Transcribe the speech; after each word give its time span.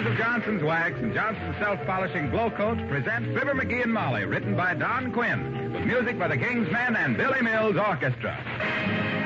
makers 0.00 0.12
of 0.12 0.18
Johnson's 0.18 0.62
Wax 0.62 0.98
and 0.98 1.12
Johnson's 1.12 1.56
Self-Polishing 1.58 2.30
Glow 2.30 2.50
Coat 2.50 2.78
present 2.88 3.26
Fibber 3.36 3.54
McGee 3.54 3.82
and 3.82 3.92
Molly, 3.92 4.24
written 4.24 4.56
by 4.56 4.74
Don 4.74 5.12
Quinn, 5.12 5.72
with 5.72 5.84
music 5.84 6.18
by 6.18 6.28
the 6.28 6.36
King's 6.36 6.70
Men 6.70 6.96
and 6.96 7.16
Billy 7.16 7.42
Mills 7.42 7.76
Orchestra. 7.76 9.19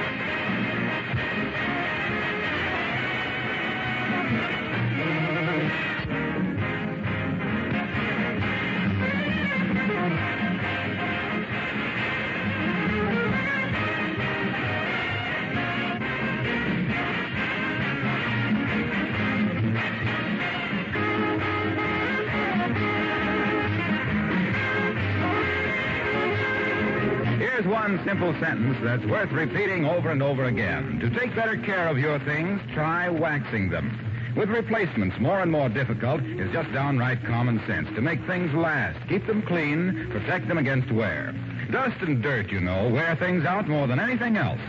Simple 28.14 28.38
sentence 28.38 28.78
that's 28.80 29.04
worth 29.06 29.32
repeating 29.32 29.84
over 29.84 30.12
and 30.12 30.22
over 30.22 30.44
again. 30.44 31.00
To 31.00 31.10
take 31.18 31.34
better 31.34 31.56
care 31.56 31.88
of 31.88 31.98
your 31.98 32.20
things, 32.20 32.60
try 32.72 33.08
waxing 33.08 33.70
them. 33.70 34.32
With 34.36 34.50
replacements 34.50 35.16
more 35.18 35.40
and 35.40 35.50
more 35.50 35.68
difficult, 35.68 36.20
it's 36.22 36.52
just 36.52 36.72
downright 36.72 37.24
common 37.24 37.60
sense 37.66 37.88
to 37.96 38.00
make 38.00 38.24
things 38.24 38.54
last, 38.54 39.00
keep 39.08 39.26
them 39.26 39.42
clean, 39.42 40.06
protect 40.12 40.46
them 40.46 40.58
against 40.58 40.92
wear. 40.92 41.34
Dust 41.72 41.96
and 42.02 42.22
dirt, 42.22 42.52
you 42.52 42.60
know, 42.60 42.88
wear 42.88 43.16
things 43.16 43.44
out 43.44 43.66
more 43.66 43.88
than 43.88 43.98
anything 43.98 44.36
else. 44.36 44.60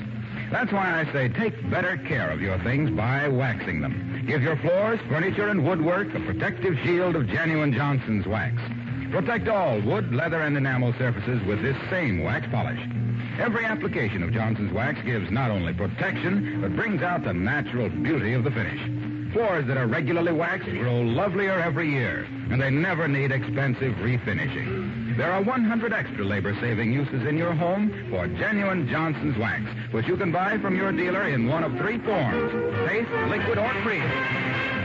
That's 0.52 0.72
why 0.72 1.00
I 1.00 1.14
say 1.14 1.30
take 1.30 1.70
better 1.70 1.98
care 1.98 2.32
of 2.32 2.42
your 2.42 2.58
things 2.64 2.90
by 2.90 3.28
waxing 3.28 3.80
them. 3.80 4.24
Give 4.26 4.42
your 4.42 4.58
floors, 4.58 5.00
furniture, 5.08 5.50
and 5.50 5.64
woodwork 5.64 6.16
a 6.16 6.20
protective 6.22 6.80
shield 6.84 7.16
of 7.16 7.28
genuine 7.28 7.74
Johnson's 7.74 8.26
wax. 8.26 8.56
Protect 9.12 9.48
all 9.50 9.80
wood, 9.82 10.16
leather, 10.16 10.42
and 10.42 10.58
enamel 10.58 10.96
surfaces 10.98 11.46
with 11.46 11.62
this 11.62 11.78
same 11.92 12.24
wax 12.24 12.48
polish. 12.50 13.05
Every 13.40 13.66
application 13.66 14.24
of 14.24 14.32
Johnson's 14.32 14.72
wax 14.72 14.98
gives 15.06 15.30
not 15.30 15.52
only 15.52 15.74
protection, 15.74 16.62
but 16.62 16.76
brings 16.76 17.02
out 17.02 17.26
the 17.26 17.34
natural 17.34 17.90
beauty 17.90 18.34
of 18.34 18.46
the 18.46 18.52
finish. 18.52 18.80
Floors 19.34 19.68
that 19.68 19.76
are 19.76 19.88
regularly 19.88 20.32
waxed 20.32 20.70
grow 20.70 21.02
lovelier 21.02 21.60
every 21.60 21.92
year, 21.92 22.26
and 22.50 22.62
they 22.62 22.70
never 22.70 23.10
need 23.10 23.34
expensive 23.34 23.94
refinishing. 23.96 25.18
There 25.18 25.32
are 25.32 25.42
100 25.42 25.92
extra 25.92 26.24
labor-saving 26.24 26.94
uses 26.94 27.28
in 27.28 27.38
your 27.38 27.54
home 27.54 28.08
for 28.10 28.26
genuine 28.28 28.88
Johnson's 28.88 29.38
wax, 29.38 29.64
which 29.92 30.08
you 30.08 30.16
can 30.16 30.32
buy 30.32 30.58
from 30.60 30.78
your 30.78 30.94
dealer 30.94 31.28
in 31.28 31.50
one 31.50 31.66
of 31.66 31.74
three 31.78 32.00
forms, 32.00 32.88
paste, 32.88 33.12
liquid, 33.28 33.58
or 33.58 33.70
cream. 33.84 34.85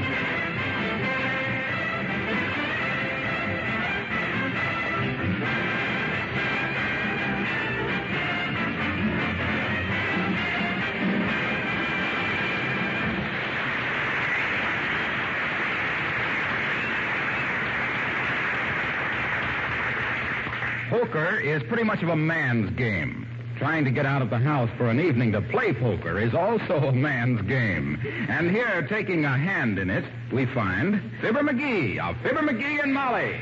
Poker 21.10 21.41
is 21.41 21.60
pretty 21.65 21.82
much 21.82 22.04
of 22.04 22.09
a 22.09 22.15
man's 22.15 22.71
game. 22.76 23.26
Trying 23.56 23.84
to 23.84 23.91
get 23.91 24.06
out 24.06 24.22
of 24.22 24.31
the 24.31 24.38
house 24.38 24.71
for 24.78 24.88
an 24.91 25.00
evening 25.00 25.32
to 25.32 25.41
play 25.41 25.72
poker 25.72 26.21
is 26.21 26.34
also 26.34 26.75
a 26.87 26.93
man's 26.93 27.43
game. 27.48 27.98
And 28.28 28.48
here, 28.48 28.87
taking 28.88 29.25
a 29.25 29.37
hand 29.37 29.81
in 29.81 29.91
it, 29.91 30.04
we 30.32 30.47
find 30.47 31.03
Fibber 31.21 31.43
McGee 31.43 31.98
of 31.98 32.16
Fibber 32.22 32.43
McGee 32.43 32.81
and 32.81 32.94
Molly. 32.94 33.41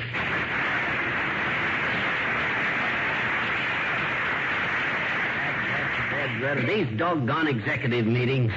These 6.66 6.98
doggone 6.98 7.48
executive 7.48 8.06
meetings. 8.06 8.50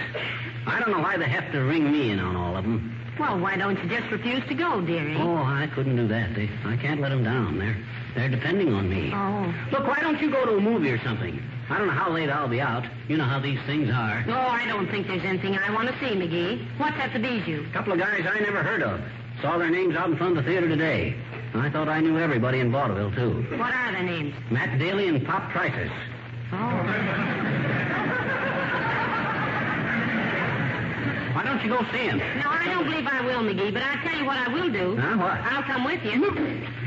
I 0.66 0.80
don't 0.80 0.92
know 0.92 1.00
why 1.00 1.18
they 1.18 1.28
have 1.28 1.52
to 1.52 1.60
ring 1.60 1.92
me 1.92 2.12
in 2.12 2.20
on 2.20 2.38
all 2.38 2.56
of 2.56 2.64
them. 2.64 3.01
Well, 3.20 3.40
why 3.40 3.58
don't 3.58 3.78
you 3.82 3.90
just 3.90 4.12
refuse 4.12 4.44
to 4.48 4.54
go, 4.56 4.82
dearie? 4.82 5.16
Oh, 5.18 5.36
I 5.36 5.70
couldn't 5.76 5.96
do 5.96 6.08
that. 6.08 6.34
They, 6.34 6.50
I 6.66 6.78
can't 6.78 7.02
let 7.02 7.10
them 7.10 7.24
down. 7.24 7.60
They're, 7.60 7.78
they're 8.16 8.30
depending 8.30 8.74
on 8.74 8.90
me. 8.90 9.12
Oh. 9.14 9.54
Look, 9.72 9.88
why 9.88 10.00
don't 10.00 10.20
you 10.22 10.32
go 10.32 10.46
to 10.46 10.58
a 10.58 10.62
movie 10.62 10.90
or 10.90 11.02
something? 11.04 11.42
I 11.70 11.78
don't 11.78 11.88
know 11.88 11.94
how 11.94 12.12
late 12.12 12.30
I'll 12.30 12.50
be 12.50 12.60
out. 12.60 12.86
You 13.08 13.18
know 13.18 13.26
how 13.26 13.40
these 13.40 13.60
things 13.66 13.90
are. 13.90 14.26
Oh, 14.28 14.32
I 14.34 14.66
don't 14.66 14.90
think 14.90 15.08
there's 15.08 15.24
anything 15.24 15.58
I 15.58 15.72
want 15.74 15.88
to 15.90 15.94
see, 16.00 16.16
McGee. 16.16 16.66
What's 16.80 16.98
at 16.98 17.14
the 17.14 17.20
Bijou? 17.20 17.66
A 17.70 17.74
couple 17.74 17.94
of 17.94 18.00
guys 18.00 18.26
I 18.28 18.40
never 18.40 18.64
heard 18.64 18.82
of. 18.82 19.02
Saw 19.42 19.58
their 19.58 19.70
names 19.70 19.96
out 19.96 20.10
in 20.10 20.18
front 20.18 20.38
of 20.38 20.44
the 20.44 20.50
theater 20.50 20.68
today. 20.68 21.16
I 21.54 21.70
thought 21.70 21.90
I 21.90 22.00
knew 22.00 22.18
everybody 22.18 22.60
in 22.60 22.72
vaudeville, 22.72 23.12
too. 23.12 23.46
What 23.58 23.74
are 23.74 23.92
their 23.92 24.04
names? 24.04 24.34
Matt 24.50 24.80
Daly 24.80 25.08
and 25.08 25.26
Pop 25.26 25.52
Tritus. 25.52 25.92
Oh. 26.54 27.41
Why 31.34 31.44
don't 31.44 31.64
you 31.64 31.70
go 31.70 31.80
see 31.92 32.10
him? 32.10 32.18
No, 32.18 32.50
I 32.50 32.66
don't 32.66 32.84
believe 32.84 33.08
I 33.08 33.22
will, 33.22 33.40
McGee, 33.40 33.74
but 33.74 33.82
I'll 33.82 34.02
tell 34.04 34.18
you 34.18 34.26
what 34.26 34.38
I 34.38 34.48
will 34.50 34.70
do. 34.72 34.98
Huh, 34.98 35.18
what? 35.18 35.40
I'll 35.40 35.64
come 35.64 35.86
with 35.86 36.04
you. 36.04 36.24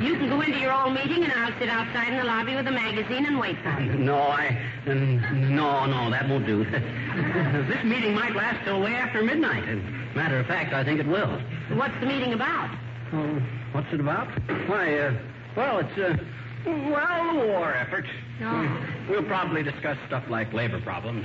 You 0.05 0.17
can 0.17 0.29
go 0.29 0.41
into 0.41 0.59
your 0.59 0.73
own 0.73 0.95
meeting, 0.95 1.25
and 1.25 1.33
I'll 1.33 1.59
sit 1.59 1.69
outside 1.69 2.09
in 2.09 2.19
the 2.19 2.25
lobby 2.25 2.55
with 2.55 2.67
a 2.67 2.71
magazine 2.71 3.27
and 3.27 3.39
wait 3.39 3.57
for 3.63 3.81
you. 3.81 3.95
No, 3.95 4.17
I. 4.17 4.61
Um, 4.87 5.55
no, 5.55 5.87
no, 5.87 6.11
that 6.11 6.29
won't 6.29 6.47
do. 6.47 6.65
this 6.65 7.85
meeting 7.85 8.15
might 8.15 8.35
last 8.35 8.65
till 8.65 8.81
way 8.81 8.95
after 8.95 9.23
midnight. 9.23 9.65
And 9.69 9.83
matter 10.15 10.39
of 10.39 10.47
fact, 10.47 10.75
I 10.75 10.85
think 10.85 11.01
it 11.01 11.07
will. 11.07 11.41
What's 11.75 11.99
the 12.01 12.07
meeting 12.07 12.35
about? 12.35 12.77
Oh, 13.13 13.43
what's 13.73 13.93
it 13.93 14.01
about? 14.01 14.29
Why, 14.69 14.99
uh, 14.99 15.15
well, 15.57 15.79
it's, 15.79 15.99
uh, 15.99 16.17
well, 16.67 17.35
the 17.35 17.47
war 17.47 17.75
effort. 17.75 18.05
Oh. 18.43 18.87
We'll 19.09 19.25
probably 19.25 19.63
discuss 19.63 19.97
stuff 20.07 20.25
like 20.29 20.53
labor 20.53 20.81
problems. 20.81 21.25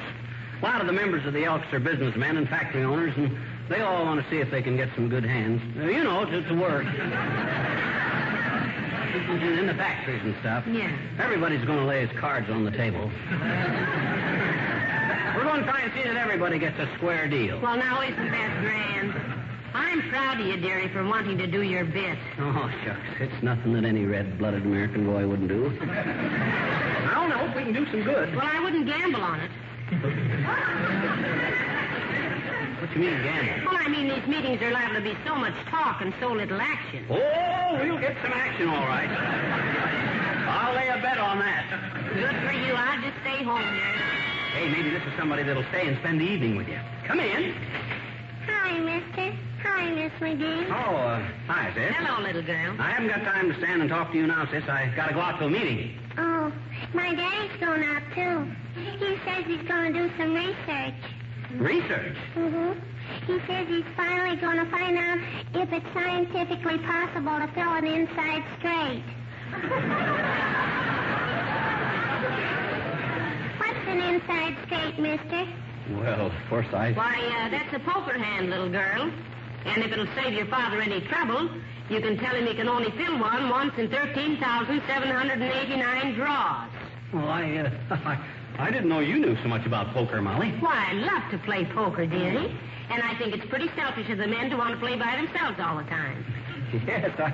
A 0.62 0.66
lot 0.66 0.82
of 0.82 0.88
the 0.88 0.94
members 0.94 1.26
of 1.26 1.32
the 1.34 1.46
Elks 1.46 1.72
are 1.72 1.80
businessmen 1.80 2.36
and 2.36 2.50
factory 2.50 2.84
owners, 2.84 3.14
and 3.16 3.38
they 3.70 3.80
all 3.80 4.04
want 4.04 4.22
to 4.22 4.30
see 4.30 4.38
if 4.38 4.52
they 4.52 4.62
can 4.62 4.76
get 4.76 4.90
some 4.94 5.08
good 5.08 5.24
hands. 5.24 5.62
Uh, 5.80 5.86
you 5.86 6.04
know, 6.04 6.26
to, 6.26 6.42
to 6.50 6.54
work. 6.54 6.86
in 9.30 9.68
the 9.68 9.74
factories 9.76 10.22
and 10.24 10.36
stuff. 10.42 10.66
Yeah. 10.68 10.92
Everybody's 11.18 11.64
going 11.64 11.80
to 11.80 11.86
lay 11.86 12.06
his 12.06 12.20
cards 12.20 12.50
on 12.50 12.66
the 12.66 12.72
table. 12.72 13.10
We're 15.36 15.44
going 15.44 15.62
to 15.62 15.66
try 15.66 15.82
and 15.82 15.94
see 15.94 16.04
that 16.04 16.18
everybody 16.18 16.60
gets 16.60 16.78
a 16.78 16.94
square 16.98 17.30
deal. 17.30 17.62
Well, 17.62 17.78
now, 17.78 18.02
isn't 18.02 18.32
that 18.32 18.62
grand? 18.62 19.14
I'm 19.74 20.10
proud 20.10 20.42
of 20.42 20.48
you, 20.48 20.58
dearie, 20.58 20.90
for 20.90 21.06
wanting 21.06 21.38
to 21.38 21.48
do 21.48 21.62
your 21.62 21.86
bit. 21.86 22.18
Oh, 22.40 22.70
shucks. 22.84 23.00
It's 23.22 23.44
nothing 23.44 23.74
that 23.74 23.86
any 23.86 24.04
red-blooded 24.06 24.64
American 24.64 25.06
boy 25.06 25.26
wouldn't 25.26 25.48
do. 25.48 25.68
I 25.82 27.12
don't 27.16 27.30
know 27.30 27.46
if 27.46 27.56
we 27.56 27.64
can 27.64 27.74
do 27.74 27.86
some 27.92 28.04
good. 28.04 28.36
Well, 28.36 28.46
I 28.46 28.60
wouldn't 28.60 28.88
gamble 28.88 29.22
on 29.22 29.40
it. 29.40 29.52
What 29.90 30.06
do 32.94 33.00
you 33.00 33.10
mean, 33.10 33.24
gamble? 33.24 33.66
Well, 33.66 33.78
I 33.80 33.88
mean, 33.90 34.08
these 34.08 34.28
meetings 34.28 34.62
are 34.62 34.72
liable 34.72 34.96
to 34.96 35.02
be 35.02 35.18
so 35.26 35.34
much 35.36 35.54
talk 35.66 36.02
and 36.02 36.14
so 36.20 36.32
little 36.32 36.62
action. 36.62 37.06
Oh, 37.10 37.80
we'll 37.82 37.98
get 38.00 38.16
some 38.22 38.32
action, 38.34 38.70
all 38.70 38.86
right. 38.86 39.10
I'll 39.10 40.76
lay 40.76 40.88
a 40.90 41.02
bet 41.02 41.18
on 41.18 41.40
that. 41.40 41.66
Good 42.14 42.36
for 42.46 42.54
you. 42.54 42.74
I'll 42.74 43.02
just 43.02 43.18
stay 43.22 43.44
home 43.44 43.62
here. 43.62 43.98
Hey, 44.54 44.70
maybe 44.70 44.92
this 44.92 45.02
is 45.04 45.14
somebody 45.18 45.42
that'll 45.44 45.66
stay 45.70 45.88
and 45.88 45.98
spend 46.00 46.22
the 46.22 46.26
evening 46.26 46.56
with 46.56 46.68
you. 46.68 46.80
Come 47.06 47.20
in. 47.20 47.54
Hi, 48.46 48.78
mister. 48.80 49.34
Hi, 49.64 49.90
Miss 49.90 50.12
McGee. 50.22 50.70
Oh, 50.70 50.96
uh, 50.96 51.20
hi, 51.48 51.72
sis. 51.74 51.94
Hello, 51.98 52.22
little 52.22 52.42
girl. 52.42 52.76
I 52.80 52.92
haven't 52.92 53.10
got 53.10 53.24
time 53.24 53.52
to 53.52 53.58
stand 53.58 53.82
and 53.82 53.90
talk 53.90 54.12
to 54.12 54.18
you 54.18 54.26
now, 54.26 54.46
sis. 54.52 54.64
I've 54.70 54.96
gotta 54.96 55.14
go 55.14 55.20
out 55.20 55.40
to 55.40 55.46
a 55.46 55.50
meeting. 55.50 55.98
Oh, 56.18 56.29
my 56.94 57.14
daddy's 57.14 57.60
going 57.60 57.84
out, 57.84 58.02
too. 58.16 58.50
He 59.00 59.18
says 59.26 59.44
he's 59.46 59.62
going 59.68 59.94
to 59.94 60.08
do 60.08 60.12
some 60.18 60.34
research. 60.34 60.94
Research? 61.58 62.16
Mm-hmm. 62.36 62.80
He 63.26 63.40
says 63.48 63.68
he's 63.68 63.84
finally 63.98 64.36
going 64.38 64.58
to 64.58 64.66
find 64.70 64.98
out 64.98 65.18
if 65.56 65.74
it's 65.74 65.94
scientifically 65.94 66.78
possible 66.80 67.38
to 67.40 67.48
fill 67.54 67.74
an 67.74 67.86
inside 67.86 68.44
straight. 68.60 69.04
What's 73.58 73.88
an 73.88 74.00
inside 74.00 74.56
straight, 74.66 75.00
mister? 75.00 75.48
Well, 75.98 76.28
of 76.28 76.34
course 76.50 76.68
I. 76.72 76.92
Why, 76.94 77.16
uh, 77.18 77.50
that's 77.50 77.74
a 77.74 77.80
poker 77.80 78.18
hand, 78.18 78.50
little 78.52 78.70
girl. 78.70 79.12
And 79.66 79.84
if 79.84 79.92
it'll 79.92 80.08
save 80.16 80.34
your 80.34 80.46
father 80.46 80.80
any 80.82 81.02
trouble, 81.02 81.50
you 81.90 82.00
can 82.00 82.16
tell 82.18 82.34
him 82.36 82.46
he 82.46 82.54
can 82.54 82.70
only 82.70 82.92
fill 82.92 83.18
one 83.20 83.50
once 83.50 83.74
in 83.78 83.90
13,789 83.90 86.14
draws. 86.14 86.70
Well, 87.14 87.28
I, 87.28 87.58
uh, 87.58 87.70
I, 88.06 88.18
I 88.60 88.72
didn't 88.72 88.90
know 88.90 89.00
you 89.00 89.18
knew 89.20 89.36
so 89.42 89.48
much 89.50 89.66
about 89.66 89.94
poker, 89.94 90.22
Molly. 90.22 90.52
Why, 90.60 90.90
I 90.92 90.94
love 90.94 91.24
to 91.32 91.38
play 91.46 91.66
poker, 91.66 92.06
dearie. 92.06 92.56
And 92.92 93.04
I 93.04 93.14
think 93.20 93.36
it's 93.36 93.46
pretty 93.50 93.70
selfish 93.76 94.10
of 94.10 94.18
the 94.18 94.26
men 94.28 94.50
to 94.50 94.58
want 94.58 94.72
to 94.74 94.80
play 94.80 94.96
by 94.98 95.16
themselves 95.16 95.60
all 95.62 95.78
the 95.78 95.84
time. 95.90 96.26
Yes, 96.86 97.10
I, 97.18 97.34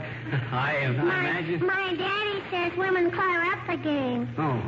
I, 0.56 0.86
I 0.86 0.88
My, 0.92 1.19
imagine. 1.19 1.60
my 1.68 1.94
daddy 1.94 2.42
says 2.50 2.72
women 2.77 3.12
clear 3.12 3.44
up 3.44 3.60
the 3.68 3.75
game. 3.75 4.30
Oh, 4.38 4.62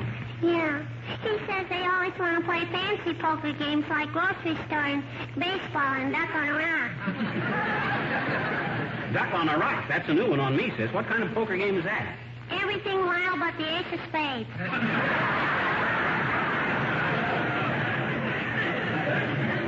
Yeah. 0.46 0.84
He 1.24 1.38
says 1.48 1.66
they 1.70 1.86
always 1.88 2.12
want 2.20 2.36
to 2.36 2.42
play 2.44 2.66
fancy 2.70 3.14
poker 3.14 3.54
games 3.54 3.86
like 3.90 4.12
grocery 4.12 4.58
store 4.68 4.84
and 4.84 5.02
baseball 5.40 5.94
and 5.96 6.12
duck 6.12 6.30
on 6.36 6.50
a 6.50 6.54
rock. 6.60 6.92
duck 9.14 9.34
on 9.34 9.48
a 9.48 9.58
rock. 9.58 9.86
That's 9.88 10.10
a 10.10 10.14
new 10.14 10.30
one 10.30 10.42
on 10.42 10.58
me, 10.58 10.70
sis. 10.76 10.92
What 10.92 11.08
kind 11.08 11.24
of 11.24 11.34
poker 11.34 11.56
game 11.56 11.78
is 11.78 11.86
that? 11.86 12.18
Everything 12.52 13.06
wild 13.06 13.40
but 13.40 13.58
the 13.58 13.68
ace 13.78 13.86
of 13.94 14.00
spades. 14.10 14.50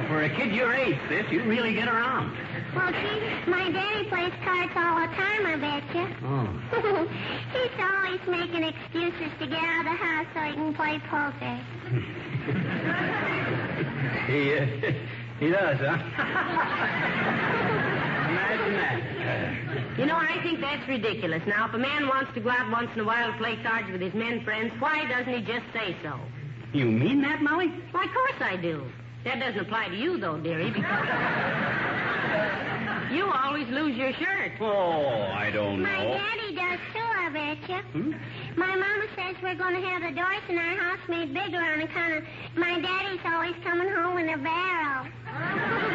For 0.08 0.24
a 0.24 0.30
kid 0.36 0.52
your 0.54 0.74
age, 0.74 0.98
sis, 1.08 1.26
you 1.32 1.44
really 1.44 1.74
get 1.74 1.88
around. 1.88 2.36
Well, 2.76 2.92
gee, 2.92 3.50
my 3.50 3.72
daddy 3.72 4.08
plays 4.10 4.34
cards 4.44 4.72
all 4.76 4.96
the 5.02 5.08
time, 5.16 5.46
I 5.46 5.56
bet 5.58 5.84
you. 5.96 6.08
Oh. 6.24 6.48
He's 7.54 7.72
always 7.80 8.22
making 8.28 8.64
excuses 8.64 9.32
to 9.40 9.48
get 9.48 9.64
out 9.64 9.80
of 9.80 9.86
the 9.86 9.98
house 9.98 10.28
so 10.34 10.42
he 10.42 10.54
can 10.54 10.74
play 10.74 11.00
poker. 11.10 11.60
He, 14.30 14.54
uh, 14.54 14.66
he 15.40 15.50
does, 15.50 15.78
huh? 15.80 15.98
Imagine 18.30 18.74
that. 18.74 19.98
You 20.00 20.06
know, 20.06 20.16
I 20.16 20.40
think 20.44 20.62
that's 20.62 20.88
ridiculous. 20.88 21.42
Now, 21.48 21.68
if 21.68 21.74
a 21.74 21.78
man 21.78 22.08
wants 22.08 22.34
to 22.36 22.40
go 22.40 22.50
out 22.50 22.72
once 22.72 22.90
in 22.94 23.02
a 23.02 23.04
while 23.04 23.32
to 23.32 23.38
play 23.38 23.58
cards 23.64 23.92
with 23.92 24.02
his 24.02 24.14
men 24.14 24.44
friends, 24.44 24.72
why 24.80 25.06
doesn't 25.08 25.34
he 25.34 25.42
just 25.42 25.66
say 25.74 25.96
so? 26.04 26.20
You 26.74 26.86
mean 26.86 27.22
that, 27.24 27.42
Molly? 27.42 27.68
Why, 27.92 28.04
of 28.04 28.12
course 28.12 28.42
I 28.42 28.56
do. 28.56 28.86
That 29.24 29.40
doesn't 29.40 29.60
apply 29.60 29.90
to 29.90 29.96
you, 29.96 30.18
though, 30.18 30.38
dearie, 30.38 30.72
because 30.72 31.08
you 33.12 33.30
always 33.32 33.68
lose 33.70 33.98
your 33.98 34.14
shirt. 34.14 34.54
Oh, 34.62 35.32
I 35.34 35.50
don't 35.52 35.82
know. 35.82 35.90
My 35.90 36.06
daddy 36.06 36.56
does 36.56 36.80
too, 36.94 37.00
I 37.00 37.30
bet 37.34 37.70
you. 37.70 38.02
Hmm? 38.02 38.12
My 38.56 38.76
mama 38.76 39.06
says 39.16 39.36
we're 39.42 39.56
going 39.56 39.82
to 39.82 39.88
have 39.90 40.02
the 40.04 40.12
doors 40.16 40.44
in 40.48 40.58
our 40.58 40.78
house 40.78 41.00
made 41.10 41.34
bigger 41.34 41.58
on 41.58 41.82
account 41.82 42.14
of 42.14 42.24
my 42.56 42.80
daddy's 42.80 43.20
always 43.26 43.56
coming 43.64 43.90
home 43.90 44.18
in 44.20 44.30
a 44.30 44.38
barrel. 44.38 45.89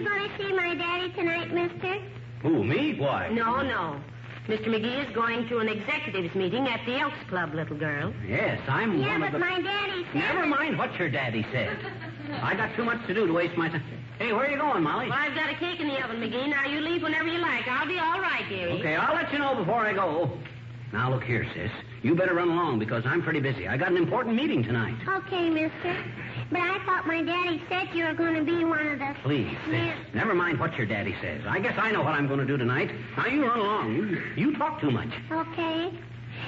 You 0.00 0.08
going 0.08 0.30
to 0.30 0.36
see 0.38 0.52
my 0.54 0.74
daddy 0.74 1.12
tonight, 1.12 1.52
mister? 1.52 2.00
Who, 2.40 2.64
me? 2.64 2.98
Why? 2.98 3.28
No, 3.28 3.60
no. 3.60 4.00
Mr. 4.48 4.68
McGee 4.68 5.06
is 5.06 5.14
going 5.14 5.46
to 5.48 5.58
an 5.58 5.68
executives 5.68 6.34
meeting 6.34 6.66
at 6.68 6.80
the 6.86 6.98
Elks 6.98 7.18
Club, 7.28 7.52
little 7.52 7.76
girl. 7.76 8.10
Yes, 8.26 8.58
I'm 8.66 8.98
Yeah, 8.98 9.18
one 9.18 9.22
of 9.24 9.32
the... 9.32 9.38
my 9.38 9.60
daddy 9.60 10.06
said... 10.06 10.14
Never 10.14 10.46
mind 10.46 10.78
what 10.78 10.98
your 10.98 11.10
daddy 11.10 11.44
said. 11.52 11.76
I 12.40 12.54
got 12.54 12.74
too 12.76 12.84
much 12.84 13.06
to 13.08 13.14
do 13.14 13.26
to 13.26 13.32
waste 13.34 13.58
my 13.58 13.68
time. 13.68 13.82
Hey, 14.18 14.32
where 14.32 14.46
are 14.46 14.50
you 14.50 14.56
going, 14.56 14.82
Molly? 14.82 15.10
Well, 15.10 15.18
I've 15.18 15.34
got 15.34 15.50
a 15.50 15.56
cake 15.56 15.80
in 15.80 15.88
the 15.88 16.02
oven, 16.02 16.16
McGee. 16.16 16.48
Now 16.48 16.64
you 16.64 16.80
leave 16.80 17.02
whenever 17.02 17.28
you 17.28 17.38
like. 17.38 17.68
I'll 17.68 17.86
be 17.86 17.98
all 17.98 18.22
right, 18.22 18.48
dearie. 18.48 18.80
Okay, 18.80 18.96
I'll 18.96 19.14
let 19.14 19.30
you 19.34 19.38
know 19.38 19.54
before 19.54 19.86
I 19.86 19.92
go. 19.92 20.30
Now, 20.94 21.12
look 21.12 21.24
here, 21.24 21.46
sis. 21.54 21.70
You 22.02 22.14
better 22.14 22.34
run 22.34 22.48
along 22.48 22.78
because 22.78 23.04
I'm 23.04 23.20
pretty 23.22 23.40
busy. 23.40 23.68
I 23.68 23.76
got 23.76 23.90
an 23.90 23.98
important 23.98 24.34
meeting 24.34 24.62
tonight. 24.62 24.96
Okay, 25.06 25.50
mister. 25.50 26.02
But 26.50 26.60
I 26.60 26.84
thought 26.84 27.06
my 27.06 27.22
daddy 27.22 27.62
said 27.68 27.88
you 27.94 28.04
were 28.04 28.14
going 28.14 28.34
to 28.34 28.42
be 28.42 28.64
one 28.64 28.86
of 28.86 28.98
the... 28.98 29.14
Please. 29.22 29.56
Yeah. 29.70 29.96
Never 30.14 30.34
mind 30.34 30.58
what 30.58 30.74
your 30.76 30.86
daddy 30.86 31.14
says. 31.22 31.42
I 31.48 31.60
guess 31.60 31.74
I 31.78 31.92
know 31.92 32.02
what 32.02 32.14
I'm 32.14 32.26
going 32.26 32.40
to 32.40 32.46
do 32.46 32.56
tonight. 32.56 32.90
Now, 33.16 33.26
you 33.26 33.46
run 33.46 33.60
along. 33.60 33.94
You, 33.94 34.22
you 34.36 34.56
talk 34.56 34.80
too 34.80 34.90
much. 34.90 35.10
Okay. 35.30 35.92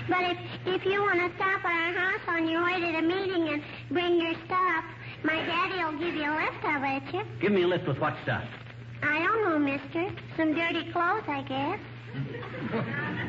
But 0.08 0.22
if 0.22 0.38
if 0.66 0.84
you 0.87 1.00
want 1.00 1.20
to 1.20 1.37
stop 1.37 1.64
at 1.64 1.70
our 1.70 1.93
house 1.93 2.20
on 2.28 2.49
your 2.49 2.64
way 2.64 2.81
to 2.81 2.93
the 2.93 3.02
meeting 3.02 3.49
and 3.49 3.62
bring 3.90 4.20
your 4.20 4.34
stuff, 4.46 4.84
my 5.22 5.37
daddy 5.44 5.84
will 5.84 5.99
give 5.99 6.14
you 6.14 6.25
a 6.25 6.34
lift, 6.34 6.64
I'll 6.64 6.81
bet 6.81 7.14
you. 7.14 7.22
Give 7.40 7.52
me 7.52 7.62
a 7.62 7.66
lift 7.66 7.87
with 7.87 7.99
what 7.99 8.14
stuff? 8.22 8.44
I 9.02 9.19
don't 9.19 9.44
know, 9.44 9.58
mister. 9.58 10.10
Some 10.37 10.54
dirty 10.54 10.90
clothes, 10.93 11.25
I 11.28 11.43
guess. 11.43 11.81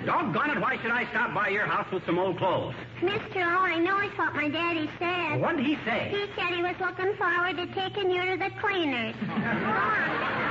Doggone 0.06 0.50
it, 0.52 0.62
why 0.62 0.78
should 0.82 0.92
I 0.92 1.08
stop 1.12 1.34
by 1.34 1.50
your 1.50 1.66
house 1.66 1.88
with 1.92 2.06
some 2.06 2.20
old 2.20 2.38
clothes? 2.38 2.76
Mister, 3.02 3.42
all 3.42 3.64
I 3.64 3.80
know 3.80 4.00
is 4.02 4.12
what 4.18 4.36
my 4.36 4.50
daddy 4.50 4.90
said. 5.00 5.40
What 5.40 5.56
did 5.56 5.66
he 5.66 5.76
say? 5.86 6.10
He 6.12 6.26
said 6.36 6.54
he 6.54 6.62
was 6.62 6.76
looking 6.80 7.16
forward 7.16 7.56
to 7.58 7.68
taking 7.74 8.12
you 8.12 8.22
to 8.32 8.38
the 8.38 8.50
cleaners. 8.60 9.16
On. 9.30 10.40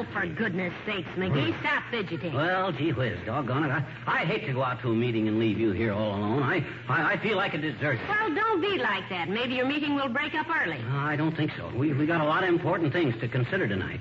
Oh, 0.00 0.06
for 0.14 0.26
goodness 0.26 0.72
sakes, 0.86 1.08
McGee, 1.18 1.58
stop 1.60 1.82
fidgeting. 1.90 2.32
Well, 2.32 2.72
gee 2.72 2.92
whiz, 2.92 3.18
doggone 3.26 3.64
it. 3.64 3.70
I, 3.70 3.84
I'd 4.06 4.28
hate 4.28 4.46
to 4.46 4.54
go 4.54 4.62
out 4.62 4.80
to 4.80 4.88
a 4.88 4.94
meeting 4.94 5.28
and 5.28 5.38
leave 5.38 5.58
you 5.58 5.72
here 5.72 5.92
all 5.92 6.14
alone. 6.14 6.42
I, 6.42 6.64
I, 6.88 7.12
I 7.12 7.16
feel 7.22 7.36
like 7.36 7.52
a 7.52 7.58
deserter. 7.58 8.00
Well, 8.08 8.34
don't 8.34 8.62
be 8.62 8.78
like 8.78 9.10
that. 9.10 9.28
Maybe 9.28 9.56
your 9.56 9.66
meeting 9.66 9.94
will 9.94 10.08
break 10.08 10.34
up 10.34 10.46
early. 10.48 10.78
Uh, 10.78 10.96
I 10.96 11.16
don't 11.16 11.36
think 11.36 11.50
so. 11.54 11.70
We, 11.76 11.92
we 11.92 12.06
got 12.06 12.22
a 12.22 12.24
lot 12.24 12.44
of 12.44 12.48
important 12.48 12.94
things 12.94 13.14
to 13.20 13.28
consider 13.28 13.68
tonight. 13.68 14.00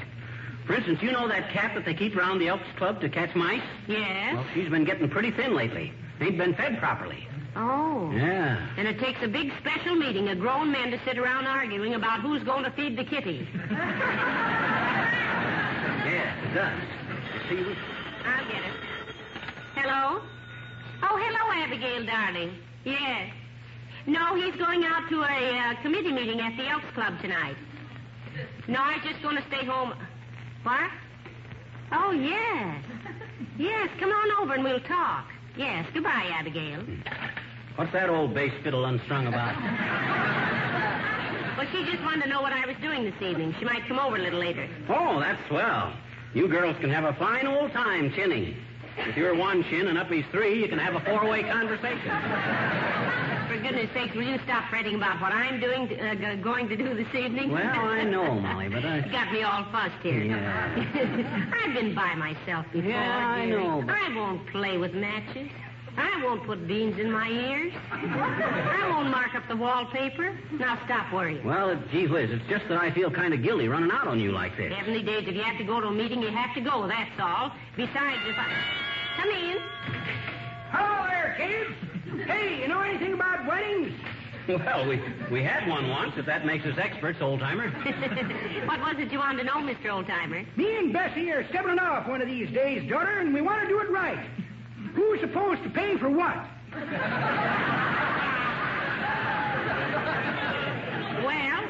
For 0.65 0.75
instance, 0.75 0.99
you 1.01 1.11
know 1.11 1.27
that 1.27 1.51
cat 1.51 1.73
that 1.75 1.83
they 1.83 1.93
keep 1.93 2.15
around 2.15 2.39
the 2.39 2.47
Elks 2.47 2.63
Club 2.77 3.01
to 3.01 3.09
catch 3.09 3.35
mice? 3.35 3.59
Yes? 3.89 4.35
Well, 4.35 4.45
she's 4.53 4.69
been 4.69 4.85
getting 4.85 5.09
pretty 5.09 5.31
thin 5.31 5.53
lately. 5.53 5.91
Ain't 6.21 6.37
been 6.37 6.55
fed 6.55 6.79
properly. 6.79 7.27
Oh. 7.57 8.09
Yeah. 8.13 8.69
And 8.77 8.87
it 8.87 8.99
takes 8.99 9.21
a 9.21 9.27
big 9.27 9.51
special 9.59 9.95
meeting 9.95 10.29
of 10.29 10.39
grown 10.39 10.71
men 10.71 10.91
to 10.91 10.99
sit 11.03 11.17
around 11.17 11.45
arguing 11.45 11.95
about 11.95 12.21
who's 12.21 12.41
going 12.43 12.63
to 12.63 12.71
feed 12.71 12.97
the 12.97 13.03
kitty. 13.03 13.45
Yes, 16.19 16.37
it 16.43 16.53
does. 16.53 16.81
See, 17.49 17.55
we... 17.55 17.75
I'll 18.25 18.45
get 18.51 18.61
it. 18.61 18.73
Hello? 19.75 20.21
Oh, 21.01 21.17
hello, 21.17 21.63
Abigail, 21.63 22.05
darling. 22.05 22.57
Yes. 22.83 23.31
No, 24.05 24.35
he's 24.35 24.55
going 24.55 24.83
out 24.83 25.07
to 25.09 25.21
a 25.21 25.23
uh, 25.23 25.81
committee 25.81 26.11
meeting 26.11 26.41
at 26.41 26.57
the 26.57 26.67
Elks 26.67 26.91
Club 26.93 27.13
tonight. 27.21 27.55
No, 28.67 28.79
I'm 28.79 29.01
just 29.01 29.21
going 29.21 29.37
to 29.37 29.43
stay 29.47 29.65
home. 29.65 29.93
What? 30.63 30.89
Oh, 31.93 32.11
yes. 32.11 32.83
Yes, 33.57 33.89
come 33.99 34.09
on 34.09 34.43
over 34.43 34.55
and 34.55 34.63
we'll 34.63 34.81
talk. 34.81 35.25
Yes, 35.57 35.85
goodbye, 35.93 36.29
Abigail. 36.33 36.83
What's 37.75 37.93
that 37.93 38.09
old 38.09 38.33
bass 38.33 38.51
fiddle 38.61 38.85
unstrung 38.85 39.27
about? 39.27 39.55
Well, 41.57 41.67
she 41.71 41.89
just 41.89 42.03
wanted 42.03 42.23
to 42.23 42.29
know 42.29 42.41
what 42.41 42.53
I 42.53 42.65
was 42.65 42.75
doing 42.81 43.03
this 43.03 43.21
evening. 43.21 43.55
She 43.59 43.65
might 43.65 43.87
come 43.87 43.99
over 43.99 44.17
a 44.17 44.21
little 44.21 44.39
later. 44.39 44.67
Oh, 44.89 45.19
that's 45.19 45.39
swell. 45.47 45.93
You 46.33 46.47
girls 46.47 46.77
can 46.79 46.89
have 46.91 47.05
a 47.05 47.13
fine 47.17 47.47
old 47.47 47.71
time 47.71 48.11
chinning. 48.15 48.55
If 48.97 49.15
you're 49.17 49.35
one 49.35 49.63
chin 49.69 49.87
and 49.87 49.97
Uppy's 49.97 50.25
three, 50.31 50.61
you 50.61 50.67
can 50.67 50.77
have 50.77 50.93
a 50.95 50.99
four-way 51.05 51.43
conversation. 51.43 52.11
For 53.47 53.57
goodness 53.57 53.89
sakes, 53.93 54.13
will 54.13 54.23
you 54.23 54.37
stop 54.43 54.69
fretting 54.69 54.95
about 54.95 55.21
what 55.21 55.31
I'm 55.31 55.59
doing, 55.59 55.87
to, 55.87 55.95
uh, 56.09 56.15
g- 56.35 56.41
going 56.41 56.67
to 56.69 56.75
do 56.77 56.93
this 56.93 57.07
evening? 57.15 57.51
Well, 57.51 57.63
I 57.65 58.03
know, 58.03 58.35
Molly, 58.39 58.67
but 58.69 58.85
I... 58.85 58.97
You 59.05 59.11
got 59.11 59.31
me 59.31 59.41
all 59.43 59.63
fussed 59.71 59.95
here. 60.03 60.21
Yeah. 60.21 61.53
I've 61.65 61.73
been 61.73 61.95
by 61.95 62.13
myself 62.15 62.65
before. 62.71 62.89
Yeah, 62.91 63.17
I 63.25 63.45
know, 63.45 63.81
but- 63.85 63.95
I 63.95 64.13
won't 64.15 64.45
play 64.47 64.77
with 64.77 64.93
matches. 64.93 65.49
I 65.97 66.21
won't 66.23 66.45
put 66.45 66.67
beans 66.67 66.99
in 66.99 67.11
my 67.11 67.27
ears. 67.27 67.73
I 67.91 68.89
won't 68.89 69.09
mark 69.09 69.35
up 69.35 69.47
the 69.47 69.55
wallpaper. 69.55 70.37
Now 70.53 70.79
stop 70.85 71.13
worrying. 71.13 71.43
Well, 71.45 71.81
gee 71.91 72.07
whiz, 72.07 72.29
it's 72.31 72.47
just 72.49 72.67
that 72.69 72.79
I 72.79 72.91
feel 72.91 73.11
kind 73.11 73.33
of 73.33 73.43
guilty 73.43 73.67
running 73.67 73.91
out 73.91 74.07
on 74.07 74.19
you 74.19 74.31
like 74.31 74.55
this. 74.57 74.73
Heavenly 74.73 75.03
days, 75.03 75.27
if 75.27 75.35
you 75.35 75.43
have 75.43 75.57
to 75.57 75.63
go 75.63 75.81
to 75.81 75.87
a 75.87 75.91
meeting, 75.91 76.21
you 76.21 76.29
have 76.29 76.53
to 76.55 76.61
go, 76.61 76.87
that's 76.87 77.19
all. 77.19 77.51
Besides, 77.75 78.21
if 78.27 78.35
I... 78.37 78.47
Come 79.17 79.29
in. 79.29 79.57
Hello 80.71 81.07
there, 81.07 81.35
kids. 81.37 82.25
Hey, 82.27 82.61
you 82.61 82.67
know 82.67 82.81
anything 82.81 83.13
about 83.13 83.45
weddings? 83.47 83.91
Well, 84.47 84.87
we, 84.87 84.99
we 85.29 85.43
had 85.43 85.67
one 85.67 85.89
once, 85.89 86.13
if 86.17 86.25
that 86.25 86.43
makes 86.43 86.65
us 86.65 86.73
experts, 86.81 87.19
old-timer. 87.21 87.69
what 88.65 88.79
was 88.79 88.95
it 88.97 89.11
you 89.11 89.19
wanted 89.19 89.39
to 89.39 89.43
know, 89.43 89.57
Mr. 89.57 89.85
Oldtimer? 89.85 90.45
Me 90.57 90.77
and 90.77 90.91
Bessie 90.91 91.29
are 91.31 91.47
stepping 91.49 91.77
off 91.77 92.07
one 92.07 92.19
of 92.19 92.27
these 92.27 92.49
days, 92.51 92.89
daughter, 92.89 93.19
and 93.19 93.31
we 93.31 93.41
want 93.41 93.61
to 93.61 93.67
do 93.67 93.79
it 93.79 93.91
right. 93.91 94.25
Who's 94.93 95.19
supposed 95.21 95.63
to 95.63 95.69
pay 95.69 95.97
for 95.97 96.09
what? 96.09 96.35
Well, 101.23 101.63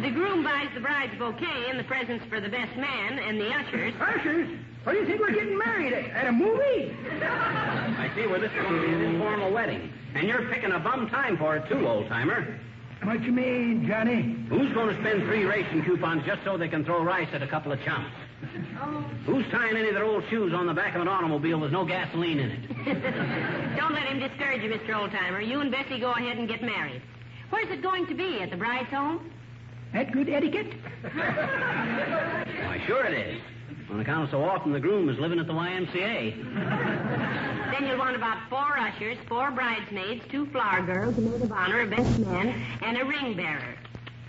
the 0.00 0.10
groom 0.10 0.42
buys 0.44 0.68
the 0.74 0.80
bride's 0.80 1.16
bouquet 1.18 1.70
and 1.70 1.78
the 1.78 1.84
presents 1.84 2.24
for 2.28 2.40
the 2.40 2.48
best 2.48 2.76
man 2.76 3.18
and 3.18 3.40
the 3.40 3.50
ushers. 3.50 3.94
Ushers? 4.00 4.48
What 4.84 4.92
do 4.92 4.98
you 4.98 5.06
think 5.06 5.20
we're 5.20 5.32
getting 5.32 5.58
married 5.58 5.92
at? 5.92 6.10
At 6.10 6.26
a 6.28 6.32
movie? 6.32 6.94
I 7.22 8.10
see 8.14 8.26
where 8.26 8.38
this 8.38 8.52
is 8.52 8.62
going 8.62 8.80
to 8.80 8.86
be 8.86 8.92
an 8.92 9.02
informal 9.02 9.52
wedding. 9.52 9.92
And 10.14 10.28
you're 10.28 10.48
picking 10.48 10.72
a 10.72 10.78
bum 10.78 11.08
time 11.10 11.36
for 11.36 11.56
it, 11.56 11.68
too, 11.68 11.86
old-timer. 11.86 12.60
What 13.02 13.22
you 13.22 13.32
mean, 13.32 13.86
Johnny? 13.86 14.36
Who's 14.48 14.72
going 14.72 14.94
to 14.94 15.00
spend 15.00 15.24
three 15.24 15.44
ration 15.44 15.84
coupons 15.84 16.24
just 16.24 16.42
so 16.44 16.56
they 16.56 16.68
can 16.68 16.84
throw 16.84 17.02
rice 17.02 17.28
at 17.32 17.42
a 17.42 17.46
couple 17.46 17.72
of 17.72 17.82
chumps? 17.82 18.10
Who's 19.24 19.46
tying 19.50 19.76
any 19.76 19.88
of 19.88 19.94
their 19.94 20.04
old 20.04 20.24
shoes 20.28 20.52
on 20.52 20.66
the 20.66 20.74
back 20.74 20.94
of 20.94 21.00
an 21.00 21.08
automobile 21.08 21.58
with 21.58 21.72
no 21.72 21.84
gasoline 21.84 22.38
in 22.38 22.50
it? 22.50 22.68
Don't 23.76 23.92
let 23.94 24.04
him 24.04 24.18
discourage 24.18 24.62
you, 24.62 24.70
Mr. 24.70 24.90
Oldtimer. 24.90 25.46
You 25.46 25.60
and 25.60 25.70
Bessie 25.70 25.98
go 25.98 26.12
ahead 26.12 26.36
and 26.38 26.48
get 26.48 26.62
married. 26.62 27.02
Where's 27.50 27.70
it 27.70 27.82
going 27.82 28.06
to 28.06 28.14
be? 28.14 28.40
At 28.40 28.50
the 28.50 28.56
bride's 28.56 28.90
home? 28.90 29.30
That 29.92 30.12
good 30.12 30.28
etiquette? 30.28 30.74
Why, 31.02 32.82
sure 32.86 33.04
it 33.06 33.14
is. 33.14 33.40
On 33.90 34.00
account 34.00 34.24
of 34.24 34.30
so 34.30 34.44
often 34.44 34.72
the 34.72 34.80
groom 34.80 35.08
is 35.08 35.18
living 35.18 35.38
at 35.38 35.46
the 35.46 35.52
YMCA. 35.52 37.42
Then 37.76 37.88
you'll 37.88 37.98
want 37.98 38.16
about 38.16 38.38
four 38.48 38.78
ushers, 38.78 39.18
four 39.28 39.50
bridesmaids, 39.50 40.24
two 40.30 40.46
flower 40.46 40.80
girls, 40.82 41.18
a 41.18 41.20
maid 41.20 41.42
of 41.42 41.52
honor, 41.52 41.80
a 41.80 41.86
best 41.86 42.18
man, 42.20 42.48
and 42.80 42.96
a 42.96 43.04
ring 43.04 43.36
bearer. 43.36 43.74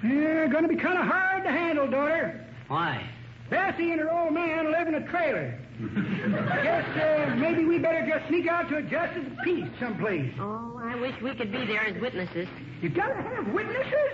Yeah, 0.04 0.48
gonna 0.48 0.68
be 0.68 0.76
kind 0.76 0.98
of 0.98 1.06
hard 1.06 1.44
to 1.44 1.52
handle, 1.52 1.88
daughter. 1.88 2.46
Why? 2.68 3.08
Bessie 3.50 3.92
and 3.92 4.02
her 4.02 4.12
old 4.12 4.34
man 4.34 4.72
live 4.72 4.88
in 4.88 4.96
a 4.96 5.08
trailer. 5.08 5.58
I 5.80 6.64
guess 6.64 6.86
uh, 6.98 7.36
maybe 7.36 7.66
we 7.66 7.78
better 7.78 8.06
just 8.06 8.28
sneak 8.28 8.48
out 8.48 8.68
to 8.70 8.78
a 8.78 8.82
justice 8.82 9.26
of 9.26 9.38
peace 9.44 9.68
someplace. 9.80 10.34
Oh, 10.40 10.80
I 10.84 10.96
wish 11.00 11.14
we 11.22 11.34
could 11.36 11.52
be 11.52 11.66
there 11.66 11.86
as 11.86 12.02
witnesses. 12.02 12.48
You 12.82 12.90
gotta 12.90 13.22
have 13.22 13.48
witnesses? 13.54 14.12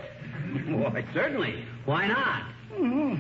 Why, 0.68 1.06
certainly. 1.14 1.66
Why 1.86 2.08
not? 2.08 2.44
Hmm. 2.76 3.16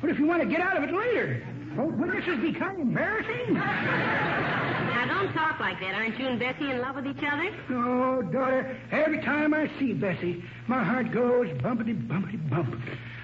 What 0.00 0.10
if 0.10 0.18
you 0.18 0.26
want 0.26 0.42
to 0.42 0.48
get 0.48 0.60
out 0.60 0.76
of 0.76 0.84
it 0.84 0.94
later? 0.94 1.46
Won't 1.76 1.98
witnesses 1.98 2.38
be 2.40 2.52
kind 2.52 2.74
of 2.74 2.80
embarrassing? 2.80 3.54
Now, 5.00 5.06
don't 5.22 5.32
talk 5.32 5.58
like 5.60 5.80
that. 5.80 5.94
Aren't 5.94 6.18
you 6.18 6.26
and 6.26 6.38
Bessie 6.38 6.70
in 6.70 6.78
love 6.80 6.96
with 6.96 7.06
each 7.06 7.24
other? 7.26 7.50
Oh, 7.70 8.20
daughter, 8.20 8.76
every 8.92 9.22
time 9.22 9.54
I 9.54 9.70
see 9.78 9.94
Bessie, 9.94 10.44
my 10.66 10.84
heart 10.84 11.10
goes 11.10 11.46
bumpity, 11.62 12.06
bumpity, 12.06 12.50
bump. 12.50 12.74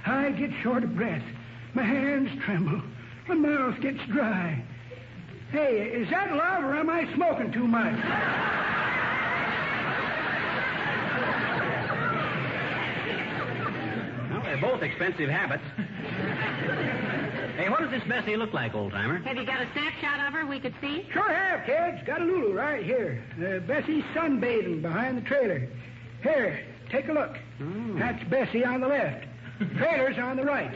I 0.06 0.30
get 0.30 0.48
short 0.62 0.84
of 0.84 0.96
breath. 0.96 1.22
My 1.76 1.82
hands 1.82 2.30
tremble. 2.42 2.80
My 3.28 3.34
mouth 3.34 3.78
gets 3.82 3.98
dry. 4.10 4.64
Hey, 5.50 5.90
is 5.92 6.08
that 6.08 6.34
love 6.34 6.64
or 6.64 6.74
am 6.74 6.88
I 6.88 7.04
smoking 7.14 7.52
too 7.52 7.68
much? 7.68 7.94
Well, 14.32 14.42
they're 14.42 14.56
both 14.56 14.82
expensive 14.82 15.28
habits. 15.28 15.64
hey, 17.58 17.68
what 17.68 17.80
does 17.80 17.90
this 17.90 18.02
Bessie 18.08 18.38
look 18.38 18.54
like, 18.54 18.74
old-timer? 18.74 19.18
Have 19.18 19.36
you 19.36 19.44
got 19.44 19.60
a 19.60 19.68
snapshot 19.74 20.26
of 20.26 20.32
her 20.32 20.46
we 20.46 20.58
could 20.58 20.74
see? 20.80 21.06
Sure 21.12 21.30
have, 21.30 21.66
kids. 21.66 22.06
Got 22.06 22.22
a 22.22 22.24
Lulu 22.24 22.54
right 22.54 22.82
here. 22.82 23.22
Uh, 23.36 23.58
Bessie's 23.66 24.04
sunbathing 24.14 24.80
behind 24.80 25.18
the 25.18 25.28
trailer. 25.28 25.68
Here, 26.22 26.58
take 26.90 27.08
a 27.08 27.12
look. 27.12 27.36
That's 27.98 28.24
Bessie 28.30 28.64
on 28.64 28.80
the 28.80 28.88
left. 28.88 29.26
Trailer's 29.58 30.18
on 30.18 30.36
the 30.36 30.44
right. 30.44 30.72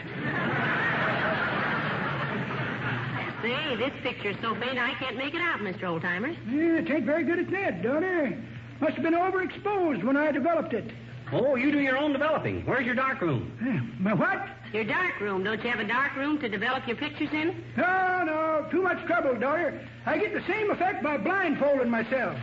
Say, 3.43 3.77
this 3.77 3.93
picture's 4.03 4.37
so 4.43 4.55
faint 4.55 4.79
I 4.79 4.93
can't 4.99 5.17
make 5.17 5.35
it 5.35 5.41
out, 5.41 5.61
Mr. 5.61 5.85
Oldtimer. 5.85 6.37
Yeah, 6.51 6.81
it 6.81 6.91
ain't 6.91 7.07
very 7.07 7.25
good 7.25 7.39
at 7.39 7.51
that, 7.51 7.83
daughter. 7.83 8.39
Must 8.81 8.95
have 8.95 9.03
been 9.03 9.15
overexposed 9.15 10.05
when 10.05 10.17
I 10.17 10.31
developed 10.31 10.75
it. 10.75 10.91
Oh, 11.33 11.55
you 11.55 11.71
do 11.73 11.79
your 11.79 11.97
own 11.97 12.13
developing. 12.13 12.63
Where's 12.67 12.85
your 12.85 12.95
dark 12.95 13.21
room? 13.21 13.53
Uh, 13.63 14.03
My 14.03 14.13
what? 14.15 14.47
Your 14.73 14.85
dark 14.85 15.19
room. 15.21 15.43
Don't 15.45 15.63
you 15.65 15.71
have 15.71 15.81
a 15.81 15.87
dark 15.87 16.17
room 16.17 16.39
to 16.41 16.49
develop 16.49 16.87
your 16.87 16.97
pictures 16.97 17.29
in? 17.33 17.65
No, 17.77 18.25
no, 18.27 18.69
too 18.71 18.83
much 18.83 19.05
trouble, 19.07 19.39
daughter. 19.39 19.81
I 20.07 20.19
get 20.19 20.35
the 20.35 20.43
same 20.47 20.71
effect 20.71 21.03
by 21.03 21.17
blindfolding 21.17 21.89
myself. 21.89 22.37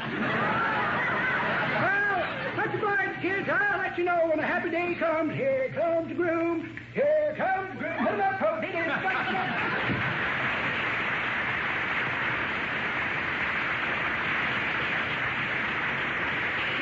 Well, 3.24 3.36
kids. 3.36 3.50
I'll 3.50 3.80
let 3.80 3.98
you 3.98 4.04
know 4.04 4.28
when 4.28 4.40
a 4.40 4.46
happy 4.46 4.70
day 4.70 4.96
comes. 5.00 5.34
Here 5.34 5.72
comes 5.74 6.10
the 6.10 6.16
groom. 6.16 6.78
Here 6.94 7.36
comes 7.38 7.74
the 7.74 7.80
groom. 7.80 7.98
Hold 8.00 8.20
up, 8.20 8.40
folks. 8.40 8.64
It 8.64 8.76
is 8.76 8.86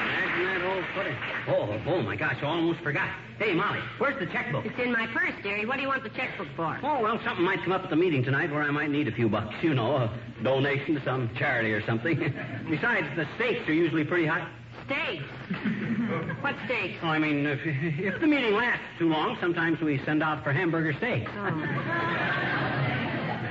Imagine 0.01 0.45
that 0.45 0.61
old 0.65 0.85
footer. 0.93 1.17
Oh, 1.47 1.69
oh, 1.69 1.93
oh, 1.93 2.01
my 2.01 2.15
gosh, 2.15 2.37
I 2.41 2.45
almost 2.45 2.79
forgot. 2.81 3.09
Hey, 3.37 3.53
Molly, 3.53 3.79
where's 3.97 4.17
the 4.19 4.25
checkbook? 4.27 4.65
It's 4.65 4.79
in 4.79 4.93
my 4.93 5.07
purse, 5.07 5.33
dearie. 5.43 5.65
What 5.65 5.75
do 5.75 5.81
you 5.81 5.89
want 5.89 6.03
the 6.03 6.09
checkbook 6.09 6.47
for? 6.55 6.79
Oh, 6.83 7.01
well, 7.01 7.19
something 7.25 7.43
might 7.43 7.61
come 7.63 7.73
up 7.73 7.83
at 7.83 7.89
the 7.89 7.95
meeting 7.95 8.23
tonight 8.23 8.49
where 8.49 8.63
I 8.63 8.71
might 8.71 8.89
need 8.89 9.07
a 9.07 9.11
few 9.11 9.27
bucks. 9.29 9.53
You 9.61 9.73
know, 9.73 9.97
a 9.97 10.19
donation 10.41 10.95
to 10.95 11.03
some 11.03 11.29
charity 11.37 11.71
or 11.73 11.85
something. 11.85 12.17
Besides, 12.69 13.07
the 13.15 13.27
stakes 13.35 13.67
are 13.67 13.73
usually 13.73 14.05
pretty 14.05 14.25
high. 14.25 14.49
Steaks. 14.85 15.23
what 16.41 16.55
steaks? 16.65 16.99
Oh, 17.01 17.07
I 17.07 17.19
mean, 17.19 17.45
if, 17.45 17.59
if 17.63 18.19
the 18.21 18.27
meeting 18.27 18.53
lasts 18.53 18.85
too 18.99 19.09
long, 19.09 19.37
sometimes 19.41 19.81
we 19.81 19.99
send 20.05 20.21
out 20.21 20.43
for 20.43 20.51
hamburger 20.51 20.93
steaks. 20.93 21.31
Oh. 21.35 22.71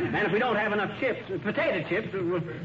And 0.04 0.26
if 0.26 0.32
we 0.32 0.38
don't 0.38 0.56
have 0.56 0.72
enough 0.72 0.90
chips, 1.00 1.20
potato 1.42 1.88
chips, 1.88 2.08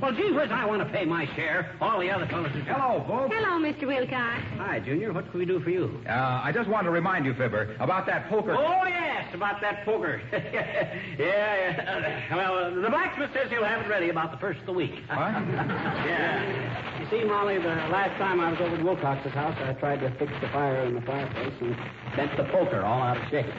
well, 0.01 0.11
gee 0.11 0.31
whiz, 0.31 0.49
I 0.51 0.65
want 0.65 0.81
to 0.85 0.89
pay 0.89 1.05
my 1.05 1.25
share. 1.35 1.75
All 1.79 1.99
the 1.99 2.09
other 2.09 2.27
fellows 2.27 2.51
are... 2.53 2.61
Hello, 2.61 3.03
folks. 3.07 3.33
Hello, 3.35 3.59
Mr. 3.59 3.87
Wilcox. 3.87 4.41
Hi, 4.57 4.79
Junior. 4.79 5.13
What 5.13 5.29
can 5.31 5.39
we 5.39 5.45
do 5.45 5.59
for 5.61 5.69
you? 5.69 5.99
Uh, 6.07 6.41
I 6.43 6.51
just 6.53 6.69
want 6.69 6.85
to 6.85 6.91
remind 6.91 7.25
you, 7.25 7.33
Fibber, 7.33 7.75
about 7.79 8.05
that 8.07 8.29
poker. 8.29 8.55
Oh, 8.55 8.85
yes, 8.85 9.33
about 9.33 9.61
that 9.61 9.85
poker. 9.85 10.21
yeah, 10.31 11.17
yeah. 11.17 12.35
Well, 12.35 12.57
uh, 12.57 12.81
the 12.81 12.89
blacksmith 12.89 13.31
says 13.33 13.49
he'll 13.49 13.63
have 13.63 13.85
it 13.85 13.89
ready 13.89 14.09
about 14.09 14.31
the 14.31 14.37
first 14.37 14.59
of 14.59 14.65
the 14.65 14.73
week. 14.73 14.95
What? 15.07 15.17
yeah. 15.17 16.99
You 16.99 17.07
see, 17.09 17.23
Molly, 17.23 17.57
the 17.57 17.63
last 17.63 18.17
time 18.17 18.39
I 18.39 18.51
was 18.51 18.59
over 18.61 18.75
at 18.75 18.83
Wilcox's 18.83 19.31
house, 19.31 19.55
I 19.63 19.73
tried 19.73 20.01
to 20.01 20.11
fix 20.19 20.31
the 20.41 20.49
fire 20.49 20.83
in 20.83 20.93
the 20.95 21.01
fireplace 21.01 21.53
and 21.61 21.75
bent 22.15 22.35
the 22.37 22.43
poker 22.51 22.81
all 22.83 23.01
out 23.01 23.17
of 23.17 23.23
shape. 23.29 23.45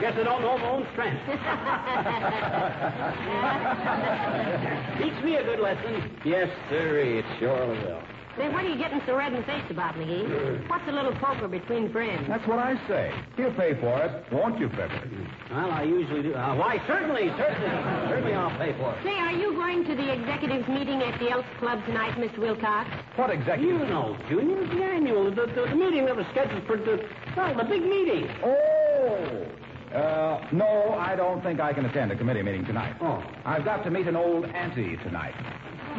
Guess 0.00 0.14
I 0.18 0.22
don't 0.24 0.42
know 0.42 0.58
my 0.58 0.70
own 0.70 0.86
strength. 0.92 1.13
Teach 4.98 5.24
me 5.24 5.36
a 5.36 5.44
good 5.44 5.60
lesson. 5.60 6.10
Yes, 6.24 6.48
sir, 6.70 6.98
it 6.98 7.24
surely 7.38 7.78
will. 7.78 8.02
Say, 8.36 8.48
what 8.50 8.64
are 8.64 8.68
you 8.68 8.76
getting 8.76 9.00
so 9.06 9.14
red 9.14 9.32
in 9.32 9.38
the 9.38 9.46
face 9.46 9.62
about, 9.70 9.94
McGee? 9.94 10.66
What's 10.68 10.82
a 10.88 10.92
little 10.92 11.14
poker 11.22 11.46
between 11.46 11.92
friends? 11.92 12.26
That's 12.26 12.44
what 12.48 12.58
I 12.58 12.74
say. 12.88 13.12
He'll 13.36 13.54
pay 13.54 13.78
for 13.78 13.94
it, 14.02 14.24
won't 14.32 14.58
you, 14.58 14.68
Pepper? 14.68 15.06
Well, 15.52 15.70
I 15.70 15.84
usually 15.84 16.22
do. 16.22 16.34
Uh, 16.34 16.56
why, 16.56 16.82
certainly, 16.88 17.30
certainly. 17.38 17.70
Certainly 18.10 18.34
I'll 18.34 18.50
pay 18.58 18.72
for 18.76 18.90
it. 18.90 18.98
Say, 19.04 19.14
are 19.14 19.30
you 19.30 19.54
going 19.54 19.84
to 19.84 19.94
the 19.94 20.12
executives 20.12 20.66
meeting 20.66 21.00
at 21.02 21.16
the 21.20 21.30
Elks 21.30 21.46
Club 21.60 21.78
tonight, 21.86 22.18
Mr. 22.18 22.38
Wilcox? 22.38 22.90
What 23.14 23.30
executive? 23.30 23.70
You 23.70 23.74
executive? 23.82 23.94
know, 23.94 24.16
Junior, 24.28 24.66
the 24.66 24.82
annual, 24.82 25.30
the, 25.30 25.46
the, 25.46 25.66
the 25.70 25.76
meeting 25.76 26.04
that 26.06 26.16
was 26.16 26.26
scheduled 26.32 26.66
for 26.66 26.76
the, 26.76 27.06
well, 27.36 27.54
the 27.54 27.62
big 27.64 27.82
meeting. 27.82 28.26
Oh! 28.42 29.46
Uh, 29.94 30.44
no, 30.50 30.96
I 30.98 31.14
don't 31.14 31.40
think 31.42 31.60
I 31.60 31.72
can 31.72 31.84
attend 31.86 32.10
a 32.10 32.16
committee 32.16 32.42
meeting 32.42 32.64
tonight. 32.64 32.96
Oh. 33.00 33.22
I've 33.44 33.64
got 33.64 33.84
to 33.84 33.90
meet 33.90 34.08
an 34.08 34.16
old 34.16 34.44
auntie 34.46 34.96
tonight. 35.04 35.34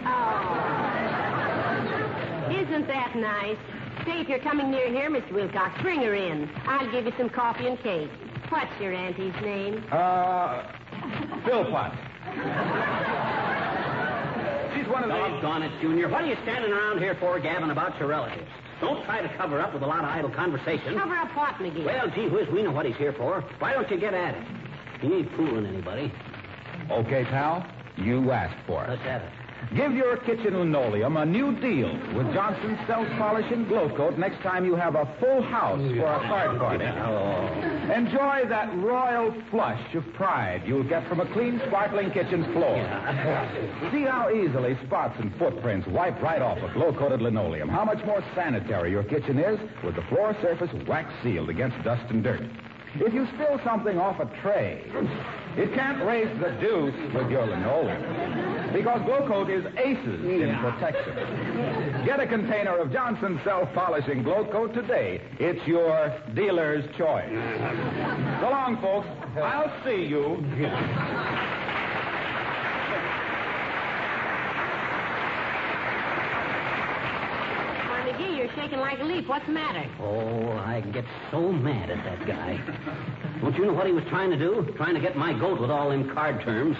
Oh. 0.05 0.75
Isn't 2.51 2.87
that 2.87 3.15
nice? 3.15 3.57
Say, 4.05 4.19
if 4.19 4.27
you're 4.27 4.39
coming 4.39 4.69
near 4.69 4.89
here, 4.89 5.09
Mr. 5.09 5.31
Wilcox, 5.31 5.81
bring 5.81 6.01
her 6.01 6.13
in. 6.13 6.49
I'll 6.67 6.91
give 6.91 7.05
you 7.05 7.13
some 7.17 7.29
coffee 7.29 7.67
and 7.67 7.81
cake. 7.81 8.09
What's 8.49 8.69
your 8.81 8.93
auntie's 8.93 9.33
name? 9.41 9.81
Uh, 9.89 10.61
Philpott. 11.45 11.93
She's 14.75 14.87
one 14.91 15.03
of 15.03 15.09
the... 15.09 15.15
Doggone 15.15 15.63
it, 15.63 15.71
Junior. 15.81 16.09
What 16.09 16.23
are 16.23 16.27
you 16.27 16.35
standing 16.43 16.71
around 16.71 16.99
here 16.99 17.15
for, 17.19 17.39
gabbing 17.39 17.71
about 17.71 17.97
your 17.97 18.09
relatives? 18.09 18.51
Don't 18.81 19.03
try 19.05 19.21
to 19.21 19.37
cover 19.37 19.61
up 19.61 19.73
with 19.73 19.83
a 19.83 19.87
lot 19.87 19.99
of 19.99 20.05
idle 20.05 20.29
conversation. 20.29 20.97
Cover 20.97 21.15
up 21.15 21.35
what, 21.35 21.55
McGee? 21.55 21.85
Well, 21.85 22.09
gee 22.09 22.27
whiz, 22.27 22.47
we 22.51 22.61
know 22.63 22.71
what 22.71 22.85
he's 22.85 22.97
here 22.97 23.13
for. 23.13 23.41
Why 23.59 23.73
don't 23.73 23.89
you 23.89 23.99
get 23.99 24.13
at 24.13 24.35
it? 24.35 24.43
He 25.01 25.07
ain't 25.13 25.31
fooling 25.35 25.65
anybody. 25.65 26.11
Okay, 26.91 27.23
pal. 27.25 27.65
You 27.97 28.31
asked 28.31 28.65
for 28.67 28.83
it. 28.83 28.89
Let's 28.89 29.01
have 29.03 29.21
it. 29.21 29.44
Give 29.73 29.93
your 29.93 30.17
kitchen 30.17 30.57
linoleum 30.57 31.17
a 31.17 31.25
new 31.25 31.59
deal 31.59 31.91
with 32.15 32.33
Johnson's 32.33 32.77
self-polish 32.87 33.51
and 33.51 33.67
glow 33.67 33.89
coat 33.95 34.17
next 34.17 34.41
time 34.41 34.65
you 34.65 34.75
have 34.75 34.95
a 34.95 35.05
full 35.19 35.41
house 35.41 35.79
for 35.97 36.05
a 36.05 36.19
card 36.27 36.59
party. 36.59 36.85
Oh. 36.85 37.91
Enjoy 37.93 38.47
that 38.49 38.73
royal 38.77 39.33
flush 39.51 39.95
of 39.95 40.03
pride 40.13 40.63
you'll 40.65 40.87
get 40.87 41.07
from 41.07 41.19
a 41.19 41.33
clean, 41.33 41.61
sparkling 41.67 42.11
kitchen's 42.11 42.45
floor. 42.53 42.75
See 43.91 44.03
how 44.03 44.29
easily 44.33 44.77
spots 44.85 45.15
and 45.19 45.35
footprints 45.37 45.87
wipe 45.87 46.21
right 46.21 46.41
off 46.41 46.57
a 46.59 46.73
glow-coated 46.73 47.21
linoleum. 47.21 47.69
How 47.69 47.85
much 47.85 48.03
more 48.05 48.23
sanitary 48.35 48.91
your 48.91 49.03
kitchen 49.03 49.39
is 49.39 49.59
with 49.83 49.95
the 49.95 50.03
floor 50.03 50.35
surface 50.41 50.69
wax 50.87 51.11
sealed 51.23 51.49
against 51.49 51.81
dust 51.83 52.03
and 52.09 52.23
dirt. 52.23 52.41
If 52.97 53.13
you 53.13 53.27
spill 53.35 53.59
something 53.65 53.99
off 53.99 54.19
a 54.19 54.25
tray, 54.41 54.81
it 55.57 55.73
can't 55.73 56.01
raise 56.05 56.29
the 56.39 56.51
deuce 56.61 57.13
with 57.13 57.29
your 57.29 57.45
linoleum. 57.45 58.71
Because 58.71 59.01
Glow 59.05 59.27
Coat 59.27 59.49
is 59.49 59.65
aces 59.77 60.23
in 60.23 60.57
protection. 60.61 62.05
Get 62.05 62.19
a 62.21 62.27
container 62.27 62.77
of 62.77 62.91
Johnson's 62.93 63.39
self-polishing 63.43 64.23
Glow 64.23 64.45
Coat 64.45 64.73
today. 64.73 65.21
It's 65.39 65.65
your 65.67 66.17
dealer's 66.35 66.85
choice. 66.97 67.29
So 68.39 68.49
long, 68.49 68.77
folks. 68.81 69.07
I'll 69.41 69.71
see 69.83 70.05
you. 70.05 70.39
Why, 77.87 77.99
McGee, 78.07 78.37
you're 78.37 78.47
shaking 78.75 78.81
like 78.81 78.99
a 78.99 79.03
leaf. 79.03 79.27
What's 79.27 79.45
the 79.45 79.51
matter? 79.51 79.89
Oh, 79.99 80.51
I 80.51 80.81
get 80.93 81.05
so 81.31 81.51
mad 81.51 81.89
at 81.89 82.03
that 82.03 82.27
guy. 82.27 82.59
Don't 83.41 83.55
you 83.55 83.65
know 83.65 83.73
what 83.73 83.87
he 83.87 83.93
was 83.93 84.03
trying 84.09 84.29
to 84.31 84.37
do? 84.37 84.67
Trying 84.77 84.95
to 84.95 85.01
get 85.01 85.15
my 85.15 85.37
goat 85.37 85.59
with 85.59 85.69
all 85.69 85.89
them 85.89 86.13
card 86.13 86.43
terms 86.43 86.77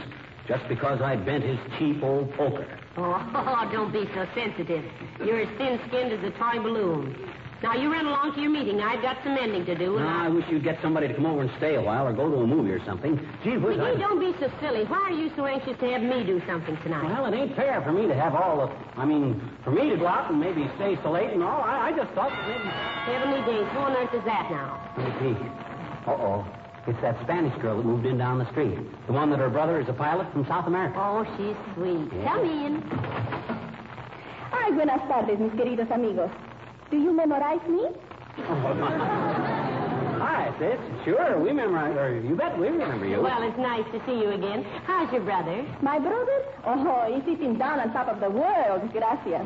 just 0.47 0.67
because 0.67 1.01
I 1.01 1.15
bent 1.15 1.43
his 1.43 1.59
cheap 1.77 2.03
old 2.03 2.33
poker. 2.35 2.67
Oh, 2.97 3.69
don't 3.73 3.91
be 3.91 4.05
so 4.13 4.25
sensitive. 4.35 4.85
You're 5.19 5.41
as 5.41 5.57
thin-skinned 5.57 6.13
as 6.13 6.23
a 6.23 6.31
toy 6.37 6.61
balloon. 6.61 7.31
Now, 7.63 7.73
you 7.73 7.91
run 7.91 8.05
along 8.05 8.35
to 8.35 8.41
your 8.41 8.51
meeting. 8.51 8.81
I've 8.81 9.01
got 9.01 9.17
some 9.23 9.33
mending 9.33 9.65
to 9.65 9.75
do. 9.75 9.95
and 9.95 10.05
Now, 10.05 10.25
I 10.25 10.29
wish 10.29 10.45
you'd 10.49 10.63
get 10.63 10.77
somebody 10.81 11.07
to 11.07 11.13
come 11.13 11.25
over 11.25 11.41
and 11.41 11.51
stay 11.57 11.75
a 11.75 11.81
while 11.81 12.05
or 12.05 12.13
go 12.13 12.29
to 12.29 12.37
a 12.43 12.47
movie 12.47 12.71
or 12.71 12.83
something. 12.85 13.17
Gee 13.43 13.57
whiz, 13.57 13.77
McGee, 13.77 13.95
I... 13.95 13.99
don't 13.99 14.19
be 14.19 14.37
so 14.39 14.51
silly. 14.59 14.83
Why 14.85 14.99
are 14.99 15.11
you 15.11 15.31
so 15.35 15.45
anxious 15.45 15.77
to 15.79 15.85
have 15.89 16.03
me 16.03 16.23
do 16.25 16.41
something 16.45 16.77
tonight? 16.83 17.09
Well, 17.09 17.25
it 17.31 17.35
ain't 17.35 17.55
fair 17.55 17.81
for 17.81 17.91
me 17.91 18.07
to 18.07 18.13
have 18.13 18.35
all 18.35 18.67
the... 18.67 18.99
I 18.99 19.05
mean, 19.05 19.41
for 19.63 19.71
me 19.71 19.89
to 19.89 19.97
go 19.97 20.05
out 20.05 20.29
and 20.29 20.39
maybe 20.39 20.69
stay 20.75 20.97
so 21.01 21.11
late 21.11 21.31
and 21.31 21.41
all. 21.41 21.61
I, 21.61 21.89
I 21.89 21.91
just 21.95 22.11
thought 22.11 22.29
that 22.29 22.45
maybe... 22.47 22.69
Heavenly 23.07 23.41
days. 23.47 23.65
Who 23.71 23.79
on 23.79 23.95
earth 23.95 24.13
is 24.13 24.23
that 24.25 24.51
now? 24.51 24.75
Hey, 24.95 25.33
Pete. 25.33 25.47
Uh-oh. 26.07 26.45
It's 26.87 27.01
that 27.01 27.17
Spanish 27.23 27.55
girl 27.61 27.77
that 27.77 27.85
moved 27.85 28.05
in 28.05 28.17
down 28.17 28.37
the 28.37 28.49
street. 28.51 28.77
The 29.07 29.13
one 29.13 29.31
that 29.31 29.39
her 29.39 29.49
brother 29.49 29.79
is 29.79 29.89
a 29.89 29.93
pilot 29.93 30.31
from 30.31 30.45
South 30.45 30.67
America. 30.67 30.99
Oh, 30.99 31.25
she's 31.35 31.57
sweet. 31.73 32.11
Come 32.23 32.45
in. 32.45 32.83
Ay, 34.53 34.71
buenas 34.71 35.01
tardes, 35.07 35.39
mis 35.39 35.51
queridos 35.53 35.89
amigos. 35.89 36.29
Do 36.91 36.97
you 36.97 37.11
memorize 37.15 37.65
me? 37.67 37.87
Hi, 40.17 40.53
sis. 40.59 40.79
Sure, 41.03 41.39
we 41.39 41.51
memorize... 41.51 41.95
Or 41.97 42.19
you 42.19 42.35
bet 42.35 42.57
we 42.57 42.67
remember 42.67 43.05
you. 43.05 43.21
Well, 43.21 43.43
it's 43.43 43.57
nice 43.57 43.85
to 43.91 44.01
see 44.05 44.19
you 44.19 44.31
again. 44.31 44.63
How's 44.85 45.11
your 45.11 45.21
brother? 45.21 45.65
My 45.81 45.99
brother? 45.99 46.43
Oh, 46.65 47.05
he's 47.13 47.23
sitting 47.25 47.57
down 47.57 47.79
on 47.79 47.91
top 47.93 48.07
of 48.07 48.19
the 48.19 48.29
world, 48.29 48.91
gracias. 48.91 49.45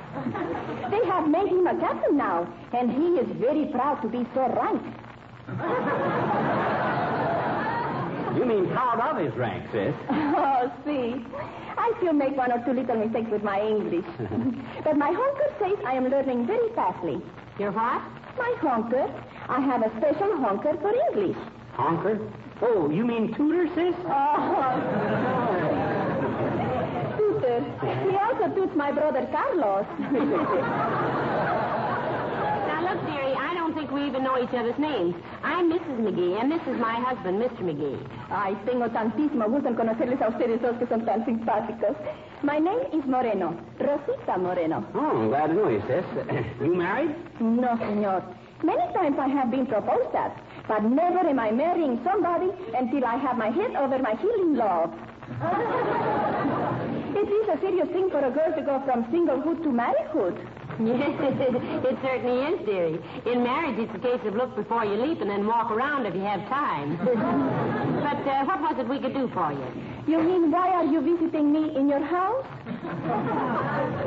They 0.92 1.06
have 1.10 1.28
made 1.28 1.48
him 1.50 1.68
a 1.68 1.76
captain 1.80 2.18
now, 2.18 2.48
and 2.74 2.92
he 2.92 3.20
is 3.20 3.28
very 3.38 3.66
proud 3.68 4.02
to 4.04 4.08
be 4.08 4.26
so 4.34 4.48
rank. 4.56 4.82
You 8.38 8.46
mean 8.46 8.70
proud 8.72 9.00
of 9.02 9.18
his 9.26 9.34
rank, 9.36 9.64
sis. 9.72 9.94
Oh, 10.12 10.72
see. 10.86 11.26
I 11.80 11.94
still 11.98 12.14
make 12.14 12.36
one 12.36 12.52
or 12.52 12.60
two 12.66 12.74
little 12.74 12.98
mistakes 12.98 13.32
with 13.32 13.42
my 13.44 13.62
English. 13.62 14.06
but 14.84 14.98
my 14.98 15.12
honker 15.12 15.50
says 15.60 15.78
I 15.86 15.94
am 15.94 16.10
learning 16.10 16.46
very 16.46 16.70
fastly. 16.76 17.22
Your 17.58 17.72
what? 17.72 18.02
My 18.38 18.54
honker. 18.60 19.08
I 19.48 19.62
have 19.62 19.82
a 19.82 19.90
special 19.98 20.36
honker 20.38 20.76
for 20.82 20.94
English. 21.08 21.38
Honker? 21.74 22.20
Oh, 22.62 22.90
you 22.90 23.06
mean 23.06 23.34
tutor, 23.34 23.68
sis? 23.76 23.96
Oh. 24.06 24.76
Tutor. 27.18 27.64
He 28.10 28.16
also 28.18 28.54
toots 28.54 28.76
my 28.76 28.92
brother 28.92 29.26
Carlos. 29.32 29.86
Now, 32.70 32.94
look, 32.94 33.06
dearie, 33.08 33.34
I 33.34 33.54
don't 33.56 33.74
think 33.90 34.02
we 34.02 34.08
even 34.08 34.24
know 34.24 34.42
each 34.42 34.54
other's 34.54 34.78
names. 34.78 35.16
I'm 35.44 35.72
Mrs. 35.72 36.00
McGee, 36.00 36.40
and 36.40 36.52
this 36.52 36.62
is 36.62 36.80
my 36.80 36.96
husband, 37.00 37.42
Mr. 37.42 37.62
McGee. 37.62 37.98
Ay, 38.30 38.56
tengo 38.66 38.88
tantísimo 38.90 39.50
gusto 39.50 39.70
en 39.70 39.76
conocerles 39.76 40.22
a 40.22 40.30
ustedes 40.30 40.62
dos 40.62 40.78
que 40.78 40.88
son 40.88 41.06
tan 41.06 41.26
simpáticos. 41.26 41.96
My 42.44 42.60
name 42.60 42.82
is 42.94 43.06
Moreno, 43.06 43.56
Rosita 43.80 44.38
Moreno. 44.38 44.86
Oh, 44.94 45.22
I'm 45.22 45.30
glad 45.30 45.48
to 45.48 45.54
know 45.54 45.70
you, 45.70 45.82
sis. 45.88 46.06
you 46.62 46.76
married? 46.76 47.16
No, 47.40 47.78
senor. 47.78 48.24
Many 48.64 48.94
times 48.94 49.18
I 49.18 49.28
have 49.28 49.50
been 49.50 49.66
proposed 49.66 50.14
at, 50.16 50.38
but 50.68 50.84
never 50.84 51.20
am 51.20 51.40
I 51.40 51.52
marrying 51.52 52.00
somebody 52.04 52.52
until 52.78 53.06
I 53.06 53.16
have 53.16 53.38
my 53.38 53.50
head 53.50 53.76
over 53.76 53.98
my 54.00 54.16
healing 54.16 54.56
love. 54.56 54.94
it 57.16 57.30
is 57.30 57.50
a 57.50 57.60
serious 57.62 57.88
thing 57.90 58.10
for 58.10 58.20
a 58.20 58.32
girl 58.32 58.54
to 58.56 58.62
go 58.62 58.82
from 58.86 59.06
singlehood 59.06 59.64
to 59.64 59.70
marriedhood. 59.70 60.59
Yes, 60.80 61.12
it 61.20 61.98
certainly 62.02 62.40
is, 62.56 62.66
dearie. 62.66 63.00
In 63.26 63.44
marriage, 63.44 63.76
it's 63.80 63.94
a 63.94 64.00
case 64.00 64.22
of 64.26 64.34
look 64.36 64.56
before 64.56 64.86
you 64.86 64.96
leap 64.96 65.20
and 65.20 65.30
then 65.30 65.46
walk 65.46 65.72
around 65.72 66.06
if 66.06 66.16
you 66.16 66.22
have 66.22 66.48
time. 66.48 66.96
but 67.04 68.24
uh, 68.24 68.46
what 68.46 68.62
was 68.62 68.76
it 68.80 68.88
we 68.88 68.98
could 69.00 69.14
do 69.14 69.30
for 69.34 69.52
you? 69.52 69.68
You 70.08 70.24
mean 70.24 70.52
why 70.52 70.70
are 70.70 70.86
you 70.86 71.02
visiting 71.02 71.52
me 71.52 71.76
in 71.76 71.90
your 71.90 72.00
house? 72.00 72.48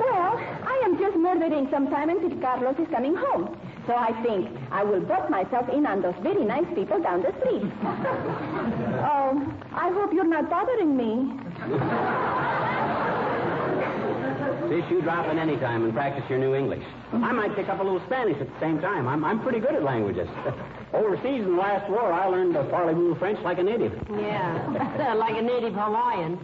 well, 0.01 0.41
I 0.65 0.83
am 0.87 0.99
just 0.99 1.17
murdering 1.17 1.69
some 1.71 1.91
time 1.91 2.09
until 2.09 2.41
Carlos 2.41 2.77
is 2.79 2.89
coming 2.89 3.15
home. 3.17 3.55
So 3.87 3.95
I 3.95 4.13
think 4.23 4.49
I 4.71 4.83
will 4.83 5.01
butt 5.01 5.29
myself 5.29 5.69
in 5.69 5.85
on 5.85 6.01
those 6.01 6.15
very 6.23 6.45
nice 6.45 6.67
people 6.75 7.03
down 7.03 7.21
the 7.21 7.35
street. 7.41 7.69
oh, 9.05 9.45
I 9.75 9.91
hope 9.93 10.15
you're 10.15 10.25
not 10.25 10.49
bothering 10.49 10.97
me. 10.97 12.71
Sis, 14.73 14.91
you 14.91 15.03
drop 15.03 15.29
in 15.29 15.39
any 15.39 15.59
time 15.59 15.85
and 15.85 15.93
practice 15.93 16.25
your 16.31 16.39
new 16.39 16.55
English. 16.55 16.83
I 17.13 17.31
might 17.31 17.55
pick 17.55 17.69
up 17.69 17.81
a 17.81 17.83
little 17.83 18.01
Spanish 18.07 18.41
at 18.41 18.49
the 18.49 18.59
same 18.59 18.81
time. 18.81 19.07
I'm, 19.07 19.23
I'm 19.23 19.43
pretty 19.43 19.61
good 19.61 19.75
at 19.75 19.83
languages. 19.83 20.27
Overseas 20.95 21.45
in 21.45 21.57
the 21.57 21.61
last 21.61 21.91
war, 21.91 22.11
I 22.11 22.25
learned 22.25 22.55
to 22.55 22.65
parlez-vous 22.65 23.17
French 23.17 23.39
like 23.41 23.59
a 23.59 23.63
native. 23.63 23.93
Yeah, 24.09 25.15
like 25.19 25.37
a 25.37 25.43
native 25.43 25.75
Hawaiian. 25.75 26.39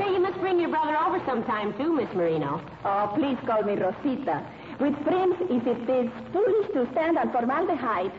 Say, 0.00 0.14
you 0.14 0.18
must 0.18 0.40
bring 0.40 0.58
your 0.58 0.70
brother 0.70 0.96
over 0.96 1.22
sometime, 1.26 1.76
too, 1.76 1.94
Miss 1.94 2.08
Marino. 2.14 2.64
Oh, 2.86 3.12
please 3.14 3.36
call 3.46 3.62
me 3.62 3.74
Rosita. 3.74 4.40
With 4.80 4.96
friends, 5.04 5.36
if 5.50 5.66
it 5.66 5.90
is 5.90 6.10
foolish 6.32 6.72
to 6.72 6.88
stand 6.92 7.18
on 7.18 7.32
formaldehyde. 7.32 8.12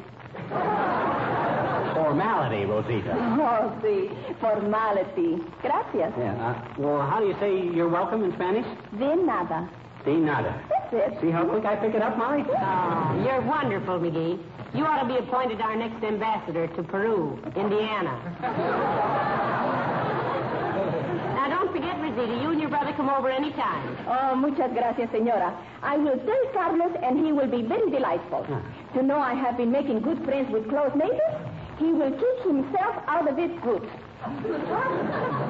Formality, 1.98 2.66
Rosita. 2.66 3.14
Oh, 3.42 3.74
see, 3.82 4.10
formality. 4.40 5.42
Gracias. 5.62 6.14
Yeah. 6.18 6.38
Uh, 6.38 6.74
well, 6.78 7.02
how 7.02 7.20
do 7.20 7.26
you 7.26 7.36
say 7.40 7.58
you're 7.76 7.90
welcome 7.90 8.24
in 8.24 8.32
Spanish? 8.34 8.66
De 8.98 9.16
nada. 9.16 9.68
De 10.06 10.14
nada. 10.14 10.62
That's 10.70 10.94
it. 10.94 11.22
See 11.22 11.32
how 11.32 11.44
quick 11.46 11.66
I 11.66 11.76
pick 11.76 11.96
it 11.96 12.02
up, 12.04 12.18
Molly? 12.18 12.44
Oh, 12.48 13.24
you're 13.26 13.42
wonderful, 13.42 14.00
McGee. 14.00 14.38
You 14.76 14.86
ought 14.86 15.02
to 15.02 15.08
be 15.08 15.18
appointed 15.18 15.60
our 15.60 15.76
next 15.76 16.04
ambassador 16.04 16.68
to 16.68 16.84
Peru, 16.84 17.40
Indiana. 17.56 18.14
now, 21.34 21.48
don't 21.50 21.72
forget 21.74 22.00
Miss 22.00 22.08
sympathy 22.18 22.36
to 22.36 22.42
you 22.42 22.52
and 22.52 22.60
your 22.60 22.70
brother 22.70 22.94
come 22.94 23.10
over 23.10 23.30
any 23.30 23.52
time. 23.52 23.98
Oh, 24.08 24.36
muchas 24.36 24.72
gracias, 24.74 25.10
señora. 25.12 25.54
I 25.84 25.98
will 25.98 26.18
tell 26.26 26.44
Carlos, 26.54 26.96
and 27.04 27.26
he 27.26 27.32
will 27.32 27.48
be 27.48 27.62
very 27.62 27.90
delightful. 27.92 28.46
To 28.94 29.04
know 29.04 29.20
I 29.20 29.34
have 29.34 29.58
been 29.58 29.72
making 29.72 30.02
good 30.02 30.24
friends 30.26 30.52
with 30.52 30.68
close 30.70 30.92
neighbors, 30.96 31.47
he 31.78 31.86
will 31.86 32.12
keep 32.12 32.44
himself 32.44 32.96
out 33.08 33.30
of 33.30 33.38
it 33.40 33.62
good. 33.62 33.90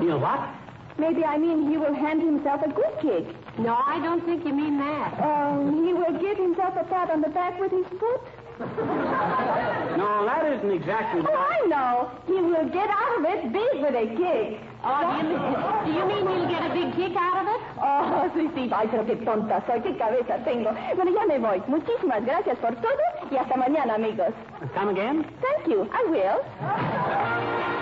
You 0.01 0.09
know 0.09 0.19
what? 0.19 0.49
Maybe 0.97 1.23
I 1.23 1.37
mean 1.37 1.69
he 1.69 1.77
will 1.77 1.93
hand 1.93 2.21
himself 2.21 2.61
a 2.63 2.69
good 2.69 2.93
kick. 3.01 3.35
No, 3.59 3.75
I 3.75 3.99
don't 4.03 4.23
think 4.25 4.45
you 4.45 4.53
mean 4.53 4.77
that. 4.79 5.19
Um, 5.21 5.85
he 5.85 5.93
will 5.93 6.19
give 6.19 6.37
himself 6.37 6.75
a 6.75 6.83
pat 6.85 7.09
on 7.09 7.21
the 7.21 7.29
back 7.29 7.59
with 7.59 7.71
his 7.71 7.85
foot. 7.99 8.21
No, 8.59 10.25
that 10.25 10.45
isn't 10.45 10.71
exactly. 10.71 11.21
Oh, 11.27 11.33
I 11.33 11.65
know. 11.67 12.09
He 12.25 12.33
will 12.33 12.69
get 12.69 12.89
out 12.89 13.19
of 13.19 13.25
it 13.25 13.53
big 13.53 13.81
with 13.81 13.95
a 13.95 14.07
kick. 14.17 14.59
Oh, 14.83 15.01
do 15.21 15.27
you, 15.27 15.37
do 15.85 15.91
you 15.99 16.05
mean 16.05 16.25
he'll 16.27 16.49
get 16.49 16.63
a 16.69 16.73
big 16.73 16.95
kick 16.95 17.15
out 17.17 17.41
of 17.41 17.47
it? 17.47 17.61
Oh, 17.81 18.29
sí, 18.35 18.49
sí. 18.55 18.69
Ay, 18.73 18.87
pero 18.89 19.05
qué 19.05 19.15
tonta 19.17 19.63
soy, 19.67 19.81
qué 19.81 19.97
cabeza 19.97 20.37
tengo. 20.45 20.71
Bueno, 20.95 21.11
ya 21.11 21.25
me 21.25 21.39
voy. 21.39 21.61
Muchísimas 21.67 22.23
gracias 22.25 22.57
por 22.59 22.75
todo 22.75 23.03
y 23.31 23.37
hasta 23.37 23.57
mañana, 23.57 23.95
amigos. 23.95 24.33
Come 24.75 24.91
again? 24.91 25.25
Thank 25.41 25.67
you. 25.67 25.87
I 25.91 26.03
will. 26.09 27.76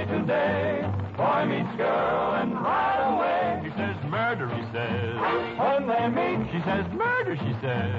Today. 0.00 0.88
Boy 1.16 1.44
meets 1.44 1.76
girl 1.76 2.34
and 2.40 2.54
right 2.54 3.00
away. 3.12 3.60
He 3.62 3.70
says 3.76 3.96
murder, 4.08 4.48
he 4.48 4.62
says. 4.72 5.20
When 5.60 5.86
they 5.86 6.08
meet, 6.08 6.48
she 6.50 6.60
says 6.64 6.86
murder, 6.96 7.36
she 7.36 7.52
says. 7.60 7.92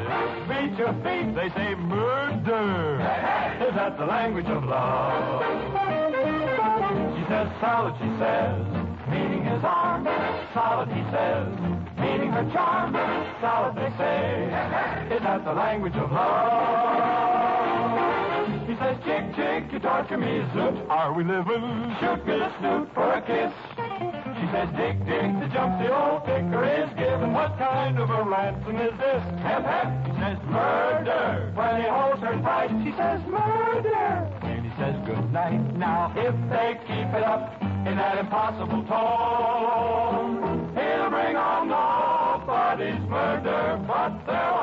Beat 0.50 0.74
your 0.78 0.94
feet, 1.06 1.36
they 1.38 1.50
say 1.54 1.76
murder. 1.76 2.98
Is 3.62 3.76
that 3.76 3.98
the 4.00 4.06
language 4.06 4.48
of 4.48 4.64
love? 4.64 5.46
She 7.14 7.24
says 7.30 7.48
solid, 7.62 7.94
she 8.02 8.10
says, 8.18 8.66
meaning 9.10 9.46
his 9.46 9.64
arm. 9.64 10.06
Solid, 10.54 10.90
he 10.90 11.04
says, 11.14 11.48
meaning 12.02 12.32
her 12.34 12.50
charm. 12.52 12.94
Solid, 13.40 13.76
they 13.78 13.94
say, 13.98 14.50
is 15.16 15.22
that 15.22 15.46
the 15.46 15.54
language 15.54 15.96
of 15.96 16.12
love? 16.12 17.33
He 18.74 18.80
says, 18.80 18.98
chick, 19.06 19.36
chick, 19.36 19.72
you 19.72 19.78
torture 19.78 20.18
me, 20.18 20.42
zoot. 20.50 20.90
Are 20.90 21.14
we 21.14 21.24
living? 21.24 21.94
Shoot 22.00 22.26
me 22.26 22.40
the 22.40 22.50
snoot 22.58 22.90
for 22.96 23.14
a 23.14 23.22
kiss. 23.22 23.54
She 23.78 24.48
says, 24.50 24.68
dick, 24.74 24.98
dick, 25.06 25.30
the 25.38 25.48
jump 25.54 25.78
the 25.78 25.94
old 25.94 26.26
picker 26.26 26.66
is 26.66 26.90
giving. 26.98 27.34
What 27.34 27.56
kind 27.60 28.00
of 28.00 28.10
a 28.10 28.24
ransom 28.24 28.78
is 28.78 28.98
this? 28.98 29.22
Hep, 29.46 29.64
hep. 29.64 30.08
He 30.08 30.14
says, 30.18 30.38
murder. 30.50 31.52
When 31.54 31.82
he 31.84 31.88
holds 31.88 32.22
her 32.22 32.34
tight, 32.42 32.72
she 32.84 32.92
says, 32.98 33.22
murder. 33.30 34.26
And 34.42 34.66
he 34.66 34.72
says, 34.82 34.96
good 35.06 35.32
night. 35.32 35.78
Now, 35.78 36.12
if 36.18 36.34
they 36.50 36.74
keep 36.88 37.14
it 37.14 37.24
up 37.24 37.62
in 37.62 37.96
that 37.96 38.18
impossible 38.18 38.84
tone, 38.90 40.74
he'll 40.74 41.10
bring 41.12 41.36
on 41.36 41.70
nobody's 41.70 43.08
murder 43.08 43.80
but 43.86 44.26
their 44.26 44.50
own. 44.50 44.63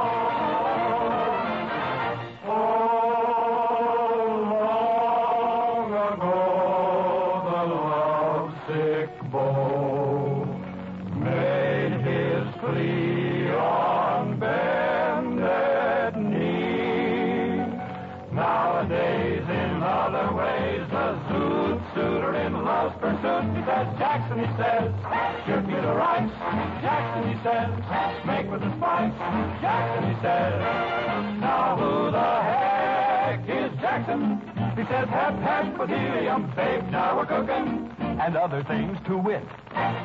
Now 31.40 31.76
who 31.76 32.10
the 32.10 32.42
heck 32.42 33.44
is 33.48 33.80
Jackson? 33.80 34.40
He 34.76 34.82
says, 34.86 35.08
hep, 35.08 35.36
hep, 35.40 35.78
with 35.78 35.90
helium, 35.90 36.52
babe, 36.56 36.84
now 36.90 37.16
we're 37.18 37.26
cooking. 37.26 37.90
And 38.00 38.36
other 38.36 38.62
things 38.64 38.96
to 39.06 39.16
wit. 39.16 39.44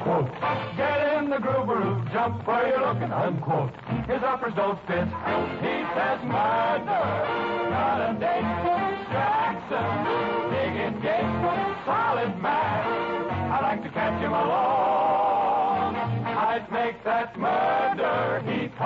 Quote, 0.03 0.31
get 0.77 1.17
in 1.17 1.29
the 1.29 1.37
groove, 1.39 1.67
groove, 1.67 2.07
jump 2.11 2.45
where 2.47 2.67
you're 2.67 2.85
looking, 2.85 3.11
unquote. 3.11 3.71
His 4.07 4.21
uppers 4.23 4.53
don't 4.55 4.79
fit. 4.87 5.07
He 5.63 5.75
says, 5.95 6.19
murder, 6.23 7.05
not 7.71 7.99
a 8.09 8.19
date. 8.19 8.95
Jackson, 9.11 9.87
big 10.51 10.75
engagement, 10.75 11.77
solid 11.85 12.41
man. 12.41 12.74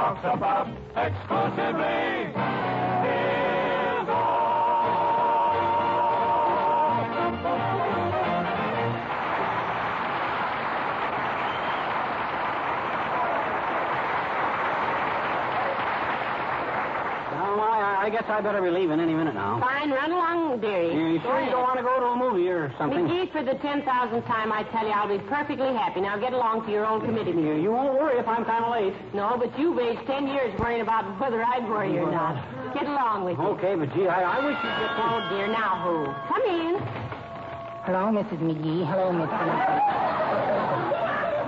Talks 0.09 0.25
about 0.25 0.67
exclusively 0.95 2.33
I, 17.61 18.05
I 18.05 18.09
guess 18.09 18.23
I 18.27 18.41
better 18.41 18.61
be 18.61 18.69
leaving 18.69 18.99
any 18.99 19.13
minute 19.13 19.35
now. 19.35 19.59
Fine, 19.59 19.91
run 19.91 20.11
along, 20.11 20.38
dearie. 20.59 20.93
You 20.93 21.19
sure 21.21 21.39
you 21.41 21.49
don't 21.49 21.63
want 21.63 21.77
to 21.77 21.83
go 21.83 21.99
to 21.99 22.05
a 22.13 22.17
movie 22.17 22.47
or 22.49 22.71
something? 22.77 23.07
McGee, 23.07 23.31
for 23.31 23.43
the 23.43 23.55
10,000th 23.63 24.25
time, 24.27 24.51
I 24.51 24.63
tell 24.71 24.85
you, 24.85 24.91
I'll 24.91 25.07
be 25.09 25.17
perfectly 25.27 25.73
happy. 25.73 26.01
Now 26.01 26.17
get 26.17 26.33
along 26.33 26.65
to 26.65 26.71
your 26.71 26.85
own 26.85 27.01
committee 27.01 27.31
You, 27.31 27.37
meeting. 27.37 27.63
you 27.63 27.71
won't 27.71 27.93
worry 27.99 28.19
if 28.19 28.27
I'm 28.27 28.43
kind 28.45 28.63
of 28.65 28.71
late. 28.71 28.93
No, 29.13 29.37
but 29.39 29.57
you've 29.57 29.79
aged 29.79 30.05
10 30.05 30.27
years 30.27 30.57
worrying 30.59 30.81
about 30.81 31.05
whether 31.19 31.43
I'd 31.43 31.67
worry 31.67 31.97
or 31.97 32.11
not. 32.11 32.37
Get 32.73 32.83
along 32.85 33.25
with 33.25 33.37
you. 33.37 33.43
Okay, 33.57 33.75
but 33.75 33.89
gee, 33.95 34.07
I, 34.07 34.21
I 34.21 34.45
wish 34.45 34.57
you'd 34.59 34.77
get 34.79 34.91
Oh, 34.99 35.19
dear, 35.31 35.47
now 35.47 35.79
who? 35.81 36.05
Come 36.29 36.43
in. 36.45 36.75
Hello, 37.87 38.11
Mrs. 38.13 38.39
McGee. 38.43 38.85
Hello, 38.85 39.09
Mr. 39.11 39.39
Wimple. 39.39 39.79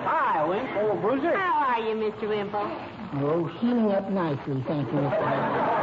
Hi, 0.07 0.43
Wimp, 0.47 0.69
old 0.77 1.01
bruiser. 1.01 1.35
How 1.37 1.75
are 1.75 1.79
you, 1.79 1.95
Mr. 1.95 2.27
Wimple? 2.27 2.65
Oh, 3.13 3.45
healing 3.59 3.91
up 3.91 4.09
nicely, 4.09 4.63
thank 4.67 4.87
you, 4.87 4.97
Mr. 4.97 5.80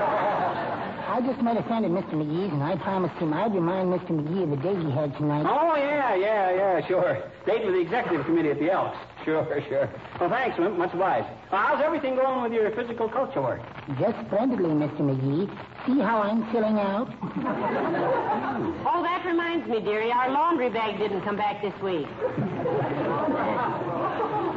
Wimple. 1.19 1.31
I 1.31 1.33
just 1.33 1.43
met 1.43 1.57
a 1.57 1.63
friend 1.67 1.85
of 1.85 1.91
Mr. 1.93 2.15
McGee's, 2.15 2.53
and 2.53 2.63
I 2.63 2.77
promised 2.77 3.15
him 3.17 3.33
I'd 3.33 3.55
remind 3.55 3.89
Mr. 3.93 4.11
McGee 4.11 4.43
of 4.45 4.51
the 4.51 4.57
date 4.57 4.79
he 4.79 4.91
had 4.91 5.17
tonight. 5.17 5.47
Oh, 5.49 5.77
yeah, 5.77 6.15
yeah, 6.15 6.51
yeah, 6.55 6.87
sure. 6.87 7.23
Date 7.47 7.65
with 7.65 7.75
the 7.75 7.81
executive 7.81 8.25
committee 8.27 8.51
at 8.51 8.59
the 8.59 8.71
Elks. 8.73 8.97
Sure, 9.25 9.45
sure. 9.69 9.91
Well, 10.21 10.31
thanks, 10.31 10.57
Wimp. 10.59 10.79
Much 10.79 10.95
obliged. 10.95 11.27
Well, 11.53 11.61
how's 11.61 11.83
everything 11.85 12.17
going 12.17 12.43
with 12.45 12.53
your 12.53 12.71
physical 12.71 13.11
culture 13.11 13.43
work? 13.43 13.61
Just 14.01 14.17
splendidly, 14.27 14.71
Mr. 14.71 15.01
McGee. 15.01 15.51
See 15.85 16.01
how 16.01 16.23
I'm 16.23 16.51
filling 16.51 16.79
out? 16.79 17.13
Oh, 18.91 19.03
that 19.03 19.23
reminds 19.27 19.69
me, 19.69 19.81
dearie. 19.81 20.11
Our 20.11 20.31
laundry 20.31 20.71
bag 20.71 20.99
didn't 20.99 21.21
come 21.23 21.37
back 21.37 21.61
this 21.61 21.75
week. 21.83 22.07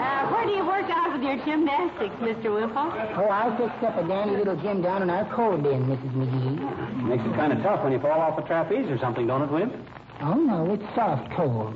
Uh, 0.01 0.33
where 0.33 0.45
do 0.45 0.51
you 0.51 0.65
work 0.65 0.89
out 0.89 1.13
with 1.13 1.21
your 1.21 1.37
gymnastics, 1.45 2.15
Mr. 2.17 2.49
Wimple? 2.49 2.89
Oh, 3.21 3.29
I 3.29 3.53
fixed 3.55 3.83
up 3.85 3.97
a 4.03 4.07
dandy 4.07 4.35
little 4.35 4.55
gym 4.57 4.81
down 4.81 5.03
in 5.03 5.11
our 5.11 5.25
coal 5.35 5.57
bin, 5.57 5.85
Mrs. 5.85 6.09
McGee. 6.17 7.03
Makes 7.05 7.23
it 7.23 7.35
kind 7.35 7.53
of 7.53 7.61
tough 7.61 7.83
when 7.83 7.93
you 7.93 7.99
fall 7.99 8.19
off 8.19 8.39
a 8.39 8.41
trapeze 8.47 8.89
or 8.89 8.97
something, 8.97 9.27
don't 9.27 9.43
it, 9.43 9.51
Wimp? 9.51 9.75
Oh, 10.21 10.33
no, 10.33 10.73
it's 10.73 10.83
soft 10.95 11.31
coal. 11.37 11.71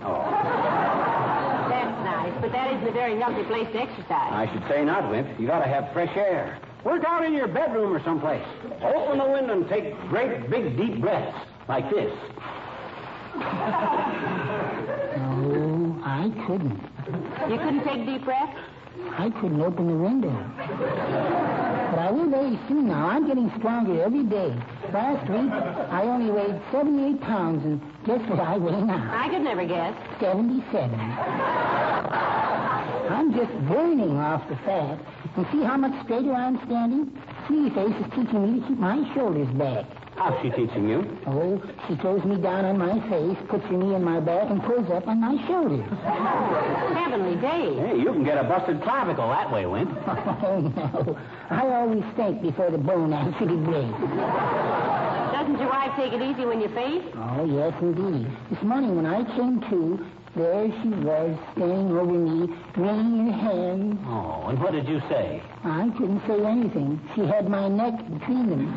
That's 1.69 1.97
nice, 2.01 2.33
but 2.41 2.51
that 2.51 2.73
isn't 2.73 2.87
a 2.87 2.91
very 2.91 3.19
healthy 3.19 3.43
place 3.43 3.67
to 3.73 3.81
exercise. 3.81 4.33
I 4.33 4.49
should 4.51 4.67
say 4.69 4.83
not, 4.83 5.07
Wimp. 5.11 5.39
You 5.39 5.45
gotta 5.45 5.67
have 5.69 5.93
fresh 5.93 6.15
air. 6.17 6.57
Work 6.83 7.03
out 7.05 7.23
in 7.25 7.33
your 7.33 7.47
bedroom 7.47 7.93
or 7.93 8.03
someplace. 8.03 8.45
Open 8.81 9.19
the 9.19 9.25
window 9.29 9.53
and 9.53 9.69
take 9.69 9.93
great, 10.09 10.49
big, 10.49 10.75
deep 10.77 10.99
breaths. 10.99 11.37
Like 11.67 11.89
this. 11.89 12.11
No, 15.17 16.01
I 16.03 16.31
couldn't. 16.47 16.79
You 17.49 17.57
couldn't 17.57 17.83
take 17.83 18.05
deep 18.05 18.23
breaths? 18.23 18.57
I 19.17 19.29
couldn't 19.29 19.61
open 19.61 19.87
the 19.87 19.95
window. 19.95 20.31
But 20.57 21.99
I 21.99 22.11
will 22.11 22.29
very 22.29 22.57
soon 22.67 22.87
now. 22.87 23.07
I'm 23.09 23.27
getting 23.27 23.51
stronger 23.57 24.01
every 24.01 24.23
day. 24.23 24.53
Last 24.93 25.29
week, 25.29 25.51
I 25.51 26.03
only 26.03 26.31
weighed 26.31 26.59
78 26.71 27.21
pounds, 27.21 27.63
and 27.65 27.81
guess 28.05 28.21
what 28.29 28.39
I 28.39 28.57
weigh 28.57 28.81
now? 28.81 29.11
I 29.13 29.29
could 29.29 29.41
never 29.41 29.65
guess. 29.65 29.93
77. 30.19 30.99
I'm 33.09 33.33
just 33.33 33.51
burning 33.67 34.17
off 34.17 34.47
the 34.49 34.55
fat. 34.57 34.99
And 35.37 35.45
see 35.51 35.63
how 35.63 35.77
much 35.77 35.93
straighter 36.05 36.33
I'm 36.33 36.57
standing? 36.65 37.11
Sweetie 37.47 37.69
Face 37.75 37.95
is 37.99 38.05
teaching 38.11 38.53
me 38.53 38.59
to 38.61 38.67
keep 38.67 38.77
my 38.79 39.13
shoulders 39.13 39.49
back. 39.57 39.85
How's 40.15 40.41
she 40.41 40.49
teaching 40.49 40.87
you? 40.87 41.03
Oh, 41.27 41.61
she 41.87 41.95
throws 41.97 42.23
me 42.23 42.37
down 42.37 42.63
on 42.65 42.77
my 42.77 42.99
face, 43.09 43.37
puts 43.49 43.65
her 43.65 43.77
knee 43.77 43.95
in 43.95 44.03
my 44.03 44.19
back, 44.21 44.49
and 44.49 44.63
pulls 44.63 44.89
up 44.89 45.07
on 45.07 45.19
my 45.19 45.35
shoulders. 45.45 45.85
Heavenly 46.95 47.35
days. 47.35 47.77
Hey, 47.79 47.97
you 47.99 48.13
can 48.13 48.23
get 48.23 48.37
a 48.37 48.43
busted 48.47 48.81
clavicle 48.81 49.27
that 49.27 49.51
way, 49.51 49.65
Wimp. 49.65 49.91
Oh, 50.45 50.59
no. 50.61 51.17
I 51.49 51.67
always 51.67 52.03
think 52.15 52.41
before 52.41 52.69
the 52.71 52.77
bone 52.77 53.11
actually 53.13 53.57
breaks. 53.57 53.99
Doesn't 55.33 55.59
your 55.59 55.69
wife 55.69 55.91
take 55.97 56.13
it 56.13 56.21
easy 56.21 56.45
when 56.45 56.61
you 56.61 56.69
face? 56.69 57.03
Oh, 57.15 57.45
yes, 57.45 57.73
indeed. 57.81 58.27
This 58.51 58.61
morning 58.63 58.95
when 58.95 59.05
I 59.05 59.23
came 59.35 59.59
to, 59.69 60.05
there 60.35 60.67
she 60.83 60.89
was, 60.89 61.37
standing 61.53 61.91
over 61.95 62.11
me, 62.11 62.53
wringing 62.75 63.31
her 63.31 63.39
hands. 63.39 63.99
Oh, 64.05 64.47
and 64.49 64.59
what 64.59 64.73
did 64.73 64.87
you 64.87 64.99
say? 65.07 65.41
I 65.63 65.89
couldn't 65.97 66.21
say 66.27 66.43
anything. 66.43 66.99
She 67.15 67.21
had 67.21 67.49
my 67.49 67.69
neck 67.69 67.97
between 68.11 68.49
them. 68.49 68.67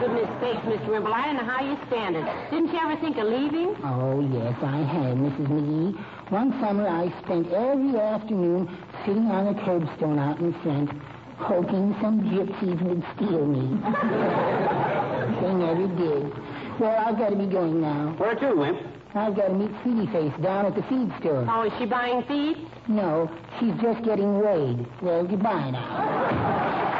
Goodness 0.00 0.30
sakes, 0.40 0.64
Mr. 0.66 0.88
Wimple, 0.88 1.14
I 1.14 1.26
don't 1.26 1.36
know 1.36 1.44
how 1.44 1.62
you 1.62 1.78
stand 1.86 2.16
it. 2.16 2.24
Didn't 2.50 2.72
you 2.72 2.78
ever 2.78 2.96
think 3.00 3.18
of 3.18 3.26
leaving? 3.26 3.76
Oh, 3.84 4.18
yes, 4.32 4.56
I 4.62 4.78
had, 4.82 5.16
Mrs. 5.16 5.46
McGee. 5.46 5.94
One 6.30 6.58
summer 6.60 6.88
I 6.88 7.12
spent 7.22 7.52
every 7.52 8.00
afternoon 8.00 8.66
sitting 9.06 9.26
on 9.26 9.48
a 9.48 9.54
curbstone 9.62 10.18
out 10.18 10.40
in 10.40 10.52
front, 10.62 10.90
hoping 11.38 11.94
some 12.02 12.22
gypsies 12.22 12.82
would 12.82 13.04
steal 13.14 13.46
me. 13.46 13.78
they 15.40 15.54
never 15.54 15.86
did. 15.94 16.80
Well, 16.80 16.96
I've 16.98 17.18
got 17.18 17.30
to 17.30 17.36
be 17.36 17.46
going 17.46 17.80
now. 17.80 18.14
Where 18.18 18.34
to, 18.34 18.54
Wimp? 18.54 18.89
I've 19.12 19.34
got 19.34 19.48
to 19.48 19.54
meet 19.54 19.70
Sweetie 19.82 20.06
Face 20.12 20.32
down 20.40 20.66
at 20.66 20.74
the 20.76 20.82
feed 20.82 21.10
store. 21.18 21.44
Oh, 21.50 21.62
is 21.62 21.72
she 21.78 21.86
buying 21.86 22.22
feed? 22.28 22.56
No, 22.88 23.28
she's 23.58 23.74
just 23.82 24.04
getting 24.04 24.38
weighed. 24.38 24.86
Well, 25.02 25.26
goodbye 25.26 25.70
now. 25.70 26.90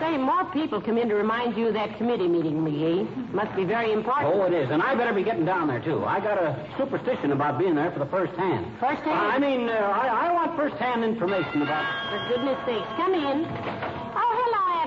Say, 0.00 0.16
more 0.16 0.44
people 0.52 0.80
come 0.80 0.98
in 0.98 1.08
to 1.08 1.14
remind 1.14 1.56
you 1.56 1.68
of 1.68 1.74
that 1.74 1.98
committee 1.98 2.28
meeting, 2.28 2.62
McGee. 2.64 3.32
Must 3.34 3.54
be 3.56 3.64
very 3.64 3.92
important. 3.92 4.32
Oh, 4.32 4.44
it 4.44 4.52
is. 4.54 4.70
And 4.70 4.80
I 4.82 4.94
better 4.94 5.12
be 5.12 5.24
getting 5.24 5.44
down 5.44 5.66
there, 5.66 5.80
too. 5.80 6.04
I 6.04 6.20
got 6.20 6.38
a 6.38 6.66
superstition 6.78 7.32
about 7.32 7.58
being 7.58 7.74
there 7.74 7.90
for 7.90 7.98
the 7.98 8.06
first 8.10 8.32
hand. 8.34 8.66
First 8.78 9.02
hand? 9.02 9.18
I 9.18 9.38
mean, 9.38 9.68
uh, 9.68 9.72
I, 9.72 10.28
I 10.28 10.32
want 10.32 10.56
first 10.56 10.76
hand 10.76 11.04
information 11.04 11.62
about. 11.62 11.84
For 12.10 12.34
goodness 12.34 12.58
sakes, 12.64 12.88
come 12.96 13.14
in. 13.14 13.89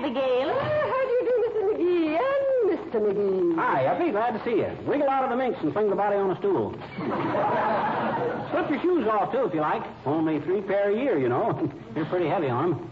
Oh, 0.03 0.07
Abigail. 0.07 0.49
How 0.49 1.01
do 1.05 1.11
you 1.13 1.23
do, 1.23 1.33
Mr. 1.47 1.61
McGee 1.71 2.19
and 2.19 2.43
Mr. 2.71 2.97
McGee? 2.99 3.55
Hi, 3.55 3.85
Effie. 3.85 4.11
Glad 4.11 4.31
to 4.31 4.43
see 4.43 4.57
you. 4.57 4.67
Wiggle 4.85 5.09
out 5.09 5.23
of 5.23 5.29
the 5.29 5.37
minx 5.37 5.57
and 5.61 5.71
swing 5.71 5.89
the 5.89 5.95
body 5.95 6.17
on 6.17 6.31
a 6.31 6.37
stool. 6.39 6.75
Slip 8.51 8.69
your 8.69 8.81
shoes 8.81 9.07
off, 9.07 9.31
too, 9.31 9.45
if 9.45 9.53
you 9.53 9.61
like. 9.61 9.81
Only 10.05 10.41
three 10.41 10.61
pair 10.61 10.91
a 10.91 10.95
year, 10.95 11.17
you 11.17 11.29
know. 11.29 11.71
You're 11.95 12.05
pretty 12.05 12.27
heavy 12.27 12.49
on 12.49 12.71
them. 12.71 12.89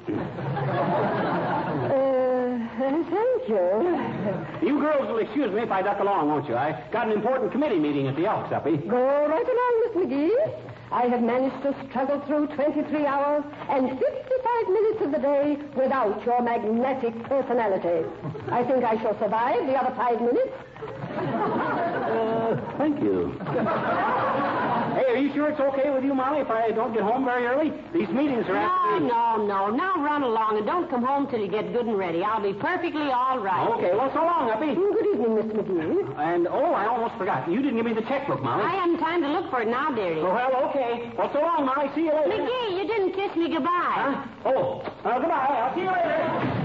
Uh, 1.92 3.02
thank 3.10 3.50
you. 3.50 4.68
You 4.68 4.80
girls 4.80 5.10
will 5.10 5.20
excuse 5.20 5.52
me 5.52 5.64
if 5.64 5.72
I 5.72 5.82
duck 5.82 6.00
along, 6.00 6.30
won't 6.30 6.48
you? 6.48 6.56
I 6.56 6.82
got 6.92 7.08
an 7.08 7.14
important 7.14 7.52
committee 7.52 7.80
meeting 7.80 8.08
at 8.08 8.16
the 8.16 8.26
Elks, 8.26 8.54
Uppy. 8.54 8.78
Go 8.78 9.28
right 9.28 9.46
along, 9.46 9.84
Miss 9.84 10.08
McGee. 10.08 10.71
I 10.92 11.08
have 11.08 11.22
managed 11.22 11.62
to 11.64 11.74
struggle 11.90 12.20
through 12.28 12.48
23 12.48 13.06
hours 13.06 13.44
and 13.70 13.90
55 13.90 14.68
minutes 14.68 15.02
of 15.02 15.12
the 15.12 15.20
day 15.20 15.58
without 15.76 16.26
your 16.26 16.42
magnetic 16.42 17.24
personality. 17.24 18.06
I 18.52 18.64
think 18.64 18.84
I 18.84 19.02
shall 19.02 19.18
survive 19.18 19.66
the 19.68 19.76
other 19.76 19.96
five 19.96 20.20
minutes. 20.20 20.52
Uh, 22.12 22.58
thank 22.78 23.02
you. 23.02 24.58
Hey, 25.02 25.14
are 25.14 25.18
you 25.18 25.34
sure 25.34 25.50
it's 25.50 25.60
okay 25.60 25.90
with 25.90 26.04
you, 26.04 26.14
Molly, 26.14 26.40
if 26.42 26.50
I 26.50 26.72
don't 26.72 26.94
get 26.94 27.02
home 27.04 27.26
very 27.26 27.46
early? 27.46 27.72
These 27.94 28.10
meetings 28.10 28.46
are 28.48 28.54
No, 28.54 28.70
after... 28.70 29.00
no, 29.02 29.46
no. 29.46 29.70
Now 29.70 29.96
run 30.04 30.24
along 30.24 30.58
and 30.58 30.66
don't 30.66 30.90
come 30.90 31.04
home 31.04 31.28
till 31.30 31.40
you 31.40 31.48
get 31.50 31.74
good 31.74 31.86
and 31.86 31.98
ready. 31.98 32.24
I'll 32.24 32.42
be 32.42 32.54
perfectly 32.54 33.10
all 33.10 33.40
right. 33.40 33.68
Okay, 33.78 33.92
well, 33.94 34.12
so 34.14 34.22
long, 34.22 34.50
Uppy. 34.50 34.76
Good 34.76 35.08
evening, 35.14 35.36
Miss 35.36 35.46
McGee. 35.52 36.20
And, 36.20 36.48
oh, 36.48 36.74
I 36.74 36.86
almost 36.88 37.16
forgot. 37.18 37.50
You 37.50 37.62
didn't 37.62 37.78
give 37.78 37.86
me 37.86 37.94
the 37.94 38.06
checkbook, 38.06 38.42
Molly. 38.42 38.64
I 38.64 38.76
haven't 38.76 39.00
time 39.00 39.22
to 39.22 39.30
look 39.32 39.50
for 39.50 39.62
it 39.62 39.68
now, 39.68 39.92
dearie. 39.94 40.20
Oh, 40.22 40.34
well, 40.34 40.70
okay. 40.70 41.12
Well, 41.18 41.30
so 41.34 41.40
long, 41.42 41.66
Molly. 41.66 41.90
See 41.96 42.06
you 42.06 42.14
later. 42.14 42.30
McGee, 42.44 42.78
you 42.78 42.88
didn't 42.88 43.14
kiss 43.14 43.36
me 43.36 43.50
goodbye. 43.50 43.70
Huh? 43.72 44.26
Oh, 44.46 44.82
uh, 45.04 45.20
goodbye. 45.20 45.36
I'll 45.62 45.74
see 45.76 45.82
you 45.82 45.92
later. 45.92 46.61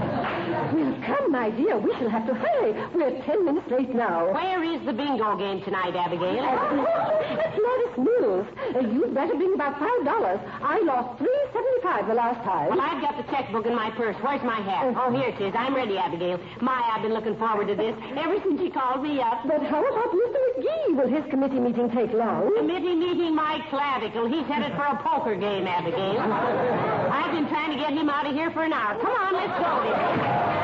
Well, 0.73 0.99
come, 1.05 1.31
my 1.31 1.49
dear. 1.49 1.77
We 1.77 1.91
shall 1.95 2.09
have 2.09 2.27
to 2.27 2.33
hurry. 2.33 2.73
We're 2.93 3.21
ten 3.23 3.45
minutes 3.45 3.67
late 3.71 3.93
now. 3.95 4.33
Where 4.33 4.63
is 4.63 4.83
the 4.85 4.91
bingo 4.93 5.37
game 5.37 5.61
tonight, 5.63 5.95
Abigail? 5.95 6.43
That's 6.43 7.55
modest 7.55 7.97
news. 7.97 8.45
Uh, 8.75 8.79
you'd 8.91 9.13
better 9.13 9.35
bring 9.35 9.53
about 9.53 9.79
five 9.79 10.03
dollars. 10.03 10.39
I 10.61 10.81
lost 10.83 11.19
three 11.19 11.39
seventy-five 11.53 12.07
the 12.07 12.15
last 12.15 12.43
time. 12.43 12.69
Well, 12.69 12.81
I've 12.81 13.01
got 13.01 13.15
the 13.15 13.23
checkbook 13.31 13.65
in 13.65 13.75
my 13.75 13.91
purse. 13.91 14.15
Where's 14.21 14.43
my 14.43 14.59
hat? 14.59 14.91
Oh, 14.97 15.11
here 15.15 15.29
it 15.29 15.39
is. 15.39 15.53
I'm 15.55 15.73
ready, 15.75 15.97
Abigail. 15.97 16.39
My, 16.61 16.83
I've 16.93 17.01
been 17.01 17.13
looking 17.13 17.37
forward 17.37 17.67
to 17.67 17.75
this 17.75 17.95
ever 18.17 18.35
since 18.43 18.59
you 18.59 18.71
called 18.71 19.03
me 19.03 19.21
up. 19.21 19.47
But 19.47 19.63
how 19.63 19.79
about 19.79 20.11
Mr. 20.11 20.39
McGee? 20.51 20.99
Will 20.99 21.07
his 21.07 21.23
committee 21.31 21.59
meeting 21.59 21.89
take 21.91 22.11
long? 22.11 22.51
Committee 22.57 22.95
meeting 22.95 23.35
my 23.35 23.63
clavicle. 23.69 24.27
He's 24.27 24.45
headed 24.47 24.75
for 24.75 24.83
a 24.83 24.97
poker 24.99 25.35
game, 25.35 25.65
Abigail. 25.67 26.19
I've 26.19 27.31
been 27.31 27.47
trying 27.47 27.71
to 27.71 27.77
get 27.79 27.93
him 27.93 28.09
out 28.09 28.27
of 28.27 28.33
here 28.33 28.51
for 28.51 28.63
an 28.63 28.73
hour. 28.73 28.99
Come 28.99 29.15
on, 29.15 29.33
let's 29.33 29.55
go. 29.63 30.56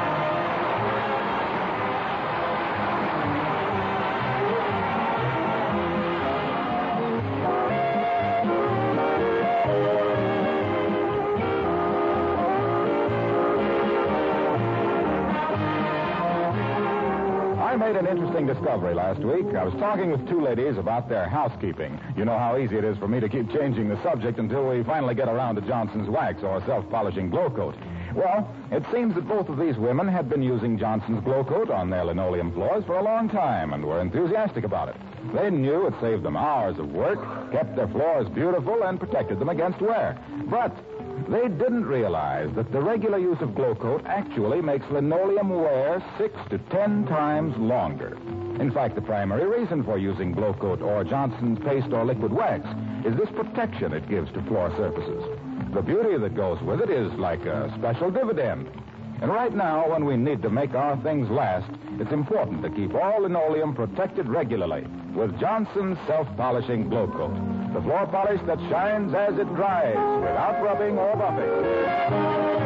Made 17.93 18.05
an 18.05 18.17
interesting 18.17 18.47
discovery 18.47 18.95
last 18.95 19.19
week. 19.19 19.53
I 19.55 19.63
was 19.63 19.73
talking 19.75 20.09
with 20.09 20.27
two 20.27 20.41
ladies 20.41 20.77
about 20.77 21.09
their 21.09 21.29
housekeeping. 21.29 21.99
You 22.17 22.25
know 22.25 22.37
how 22.39 22.57
easy 22.57 22.77
it 22.77 22.83
is 22.83 22.97
for 22.97 23.07
me 23.07 23.19
to 23.19 23.29
keep 23.29 23.51
changing 23.51 23.87
the 23.87 24.01
subject 24.01 24.39
until 24.39 24.67
we 24.67 24.83
finally 24.83 25.13
get 25.13 25.27
around 25.27 25.55
to 25.55 25.61
Johnson's 25.61 26.09
wax 26.09 26.41
or 26.41 26.59
self-polishing 26.65 27.29
glow 27.29 27.51
coat. 27.51 27.75
Well, 28.15 28.49
it 28.71 28.83
seems 28.91 29.13
that 29.13 29.27
both 29.27 29.47
of 29.47 29.59
these 29.59 29.77
women 29.77 30.07
had 30.07 30.27
been 30.27 30.41
using 30.41 30.79
Johnson's 30.79 31.23
glow 31.23 31.43
coat 31.43 31.69
on 31.69 31.91
their 31.91 32.05
linoleum 32.05 32.51
floors 32.51 32.83
for 32.85 32.97
a 32.97 33.03
long 33.03 33.29
time 33.29 33.73
and 33.73 33.85
were 33.85 34.01
enthusiastic 34.01 34.63
about 34.63 34.89
it. 34.89 34.95
They 35.35 35.51
knew 35.51 35.85
it 35.85 35.93
saved 36.01 36.23
them 36.23 36.35
hours 36.35 36.79
of 36.79 36.91
work, 36.91 37.19
kept 37.51 37.75
their 37.75 37.87
floors 37.87 38.27
beautiful, 38.29 38.83
and 38.83 38.99
protected 38.99 39.37
them 39.37 39.49
against 39.49 39.81
wear. 39.81 40.17
But 40.49 40.75
they 41.27 41.47
didn't 41.47 41.85
realize 41.85 42.49
that 42.55 42.71
the 42.71 42.81
regular 42.81 43.17
use 43.17 43.37
of 43.41 43.55
glow 43.55 43.75
coat 43.75 44.03
actually 44.05 44.61
makes 44.61 44.85
linoleum 44.91 45.49
wear 45.49 46.03
six 46.17 46.35
to 46.49 46.57
ten 46.69 47.05
times 47.05 47.55
longer. 47.57 48.17
In 48.59 48.71
fact, 48.71 48.95
the 48.95 49.01
primary 49.01 49.45
reason 49.45 49.83
for 49.83 49.97
using 49.97 50.31
glow 50.31 50.53
coat 50.53 50.81
or 50.81 51.03
Johnson's 51.03 51.59
paste 51.59 51.91
or 51.91 52.05
liquid 52.05 52.31
wax 52.31 52.67
is 53.05 53.15
this 53.15 53.29
protection 53.35 53.93
it 53.93 54.07
gives 54.09 54.31
to 54.33 54.41
floor 54.43 54.73
surfaces. 54.77 55.23
The 55.73 55.81
beauty 55.81 56.17
that 56.17 56.35
goes 56.35 56.61
with 56.61 56.81
it 56.81 56.89
is 56.89 57.11
like 57.13 57.45
a 57.45 57.73
special 57.77 58.11
dividend. 58.11 58.69
And 59.21 59.31
right 59.31 59.53
now, 59.55 59.89
when 59.89 60.05
we 60.05 60.17
need 60.17 60.41
to 60.41 60.49
make 60.49 60.73
our 60.73 61.01
things 61.01 61.29
last, 61.29 61.71
it's 61.99 62.11
important 62.11 62.61
to 62.63 62.69
keep 62.69 62.93
all 62.93 63.21
linoleum 63.21 63.73
protected 63.73 64.27
regularly 64.27 64.85
with 65.15 65.39
Johnson's 65.39 65.97
self-polishing 66.07 66.89
glow 66.89 67.07
coat. 67.07 67.62
The 67.73 67.81
floor 67.81 68.05
polish 68.05 68.39
that 68.45 68.59
shines 68.69 69.13
as 69.15 69.37
it 69.39 69.47
dries 69.55 69.95
without 70.21 70.61
rubbing 70.63 70.97
or 70.97 71.15
buffing. 71.15 72.63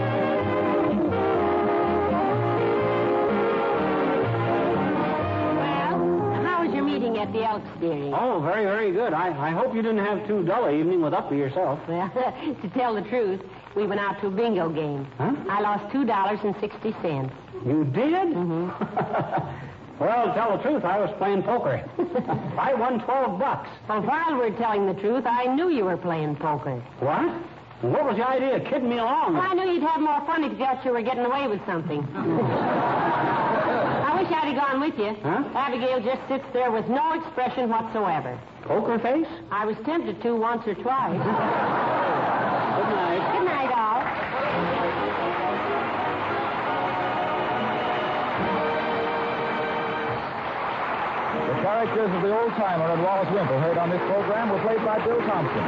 Well, 5.08 6.44
how 6.44 6.66
was 6.66 6.74
your 6.74 6.84
meeting 6.84 7.18
at 7.18 7.32
the 7.32 7.44
Elks, 7.44 7.68
dearie? 7.80 8.12
Oh, 8.14 8.42
very, 8.42 8.66
very 8.66 8.92
good. 8.92 9.14
I, 9.14 9.30
I 9.30 9.52
hope 9.52 9.74
you 9.74 9.82
didn't 9.82 10.04
have 10.06 10.28
too 10.28 10.44
dull 10.44 10.66
a 10.66 10.72
evening 10.72 11.02
with 11.02 11.14
Uppy 11.14 11.38
yourself. 11.38 11.80
Well, 11.88 12.10
to 12.62 12.70
tell 12.70 12.94
the 12.96 13.02
truth, 13.04 13.42
we 13.76 13.88
went 13.88 14.02
out 14.02 14.20
to 14.22 14.28
a 14.28 14.32
bingo 14.32 14.70
game. 14.70 15.08
Huh? 15.18 15.34
I 15.50 15.62
lost 15.62 15.92
two 15.92 16.04
dollars 16.06 16.40
and 16.44 16.56
sixty 16.60 16.94
cents. 17.02 17.34
You 17.66 17.86
did? 17.86 18.36
Mm-hmm. 18.36 19.64
well, 20.00 20.28
to 20.28 20.34
tell 20.34 20.58
the 20.58 20.64
truth, 20.64 20.84
I 20.84 21.00
was 21.00 21.14
playing 21.18 21.44
poker. 21.44 21.84
I 22.60 22.74
won 22.74 23.00
12 23.04 23.40
bucks. 23.40 23.70
Well, 23.90 24.02
while 24.02 24.38
we're 24.38 24.56
telling 24.58 24.86
the 24.86 25.00
truth, 25.00 25.26
I 25.26 25.54
knew 25.54 25.70
you 25.70 25.86
were 25.86 25.98
playing 25.98 26.36
poker. 26.38 26.82
What? 27.00 27.34
What 27.82 28.06
was 28.06 28.18
the 28.18 28.28
idea 28.28 28.56
of 28.58 28.66
kidding 28.66 28.90
me 28.90 28.98
along? 28.98 29.36
Well, 29.36 29.44
I 29.44 29.54
knew 29.54 29.72
you'd 29.72 29.84
have 29.84 30.02
more 30.02 30.26
fun 30.26 30.44
if 30.44 30.52
you 30.54 30.58
thought 30.58 30.84
you 30.84 30.92
were 30.92 31.04
getting 31.04 31.26
away 31.26 31.48
with 31.48 31.64
something. 31.66 32.02
I 32.16 34.20
wish 34.20 34.28
wish 34.28 34.38
I'd 34.38 34.54
have 34.54 34.56
gone 34.56 34.82
with 34.82 34.98
you. 34.98 35.16
Huh? 35.24 35.44
Abigail 35.56 36.02
just 36.02 36.22
sits 36.28 36.46
there 36.54 36.72
with 36.72 36.88
no 36.88 37.14
expression 37.14 37.70
whatsoever. 37.70 38.40
Poker 38.64 39.00
face? 39.00 39.28
I 39.52 39.66
was 39.66 39.76
tempted 39.86 40.22
to 40.24 40.36
once 40.36 40.68
or 40.68 40.76
twice. 40.76 41.14
Good 42.78 42.90
night. 42.92 43.38
Good 43.38 43.46
night, 43.46 43.72
all. 43.72 43.97
Characters 51.68 52.08
of 52.16 52.24
the 52.24 52.32
old 52.32 52.56
timer 52.56 52.88
and 52.96 53.04
Wallace 53.04 53.28
Wimple 53.28 53.60
heard 53.60 53.76
on 53.76 53.92
this 53.92 54.00
program 54.08 54.48
were 54.56 54.64
played 54.64 54.80
by 54.88 55.04
Bill 55.04 55.20
Thompson. 55.28 55.66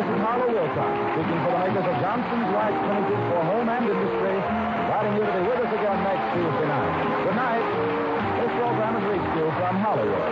This 0.00 0.08
is 0.08 0.18
Harlow 0.24 0.48
Wilcox, 0.48 0.92
speaking 1.12 1.40
for 1.44 1.52
the 1.52 1.60
makers 1.60 1.86
of 1.92 1.96
Johnson's 2.00 2.48
Wax 2.56 2.72
Finishes 2.72 3.22
for 3.28 3.40
Home 3.52 3.68
and 3.68 3.84
Industry, 3.84 4.32
inviting 4.32 5.12
you 5.12 5.24
to 5.28 5.32
be 5.36 5.42
with 5.44 5.60
us 5.60 5.72
again 5.76 5.98
next 6.08 6.24
Tuesday 6.32 6.66
night. 6.72 6.92
Good 7.20 7.36
night. 7.36 7.64
This 8.40 8.52
program 8.56 8.92
has 8.96 9.04
reached 9.12 9.32
you 9.36 9.46
from 9.60 9.74
Hollywood. 9.76 10.24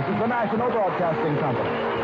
This 0.00 0.06
is 0.08 0.16
the 0.16 0.28
National 0.32 0.68
Broadcasting 0.72 1.36
Company. 1.36 1.95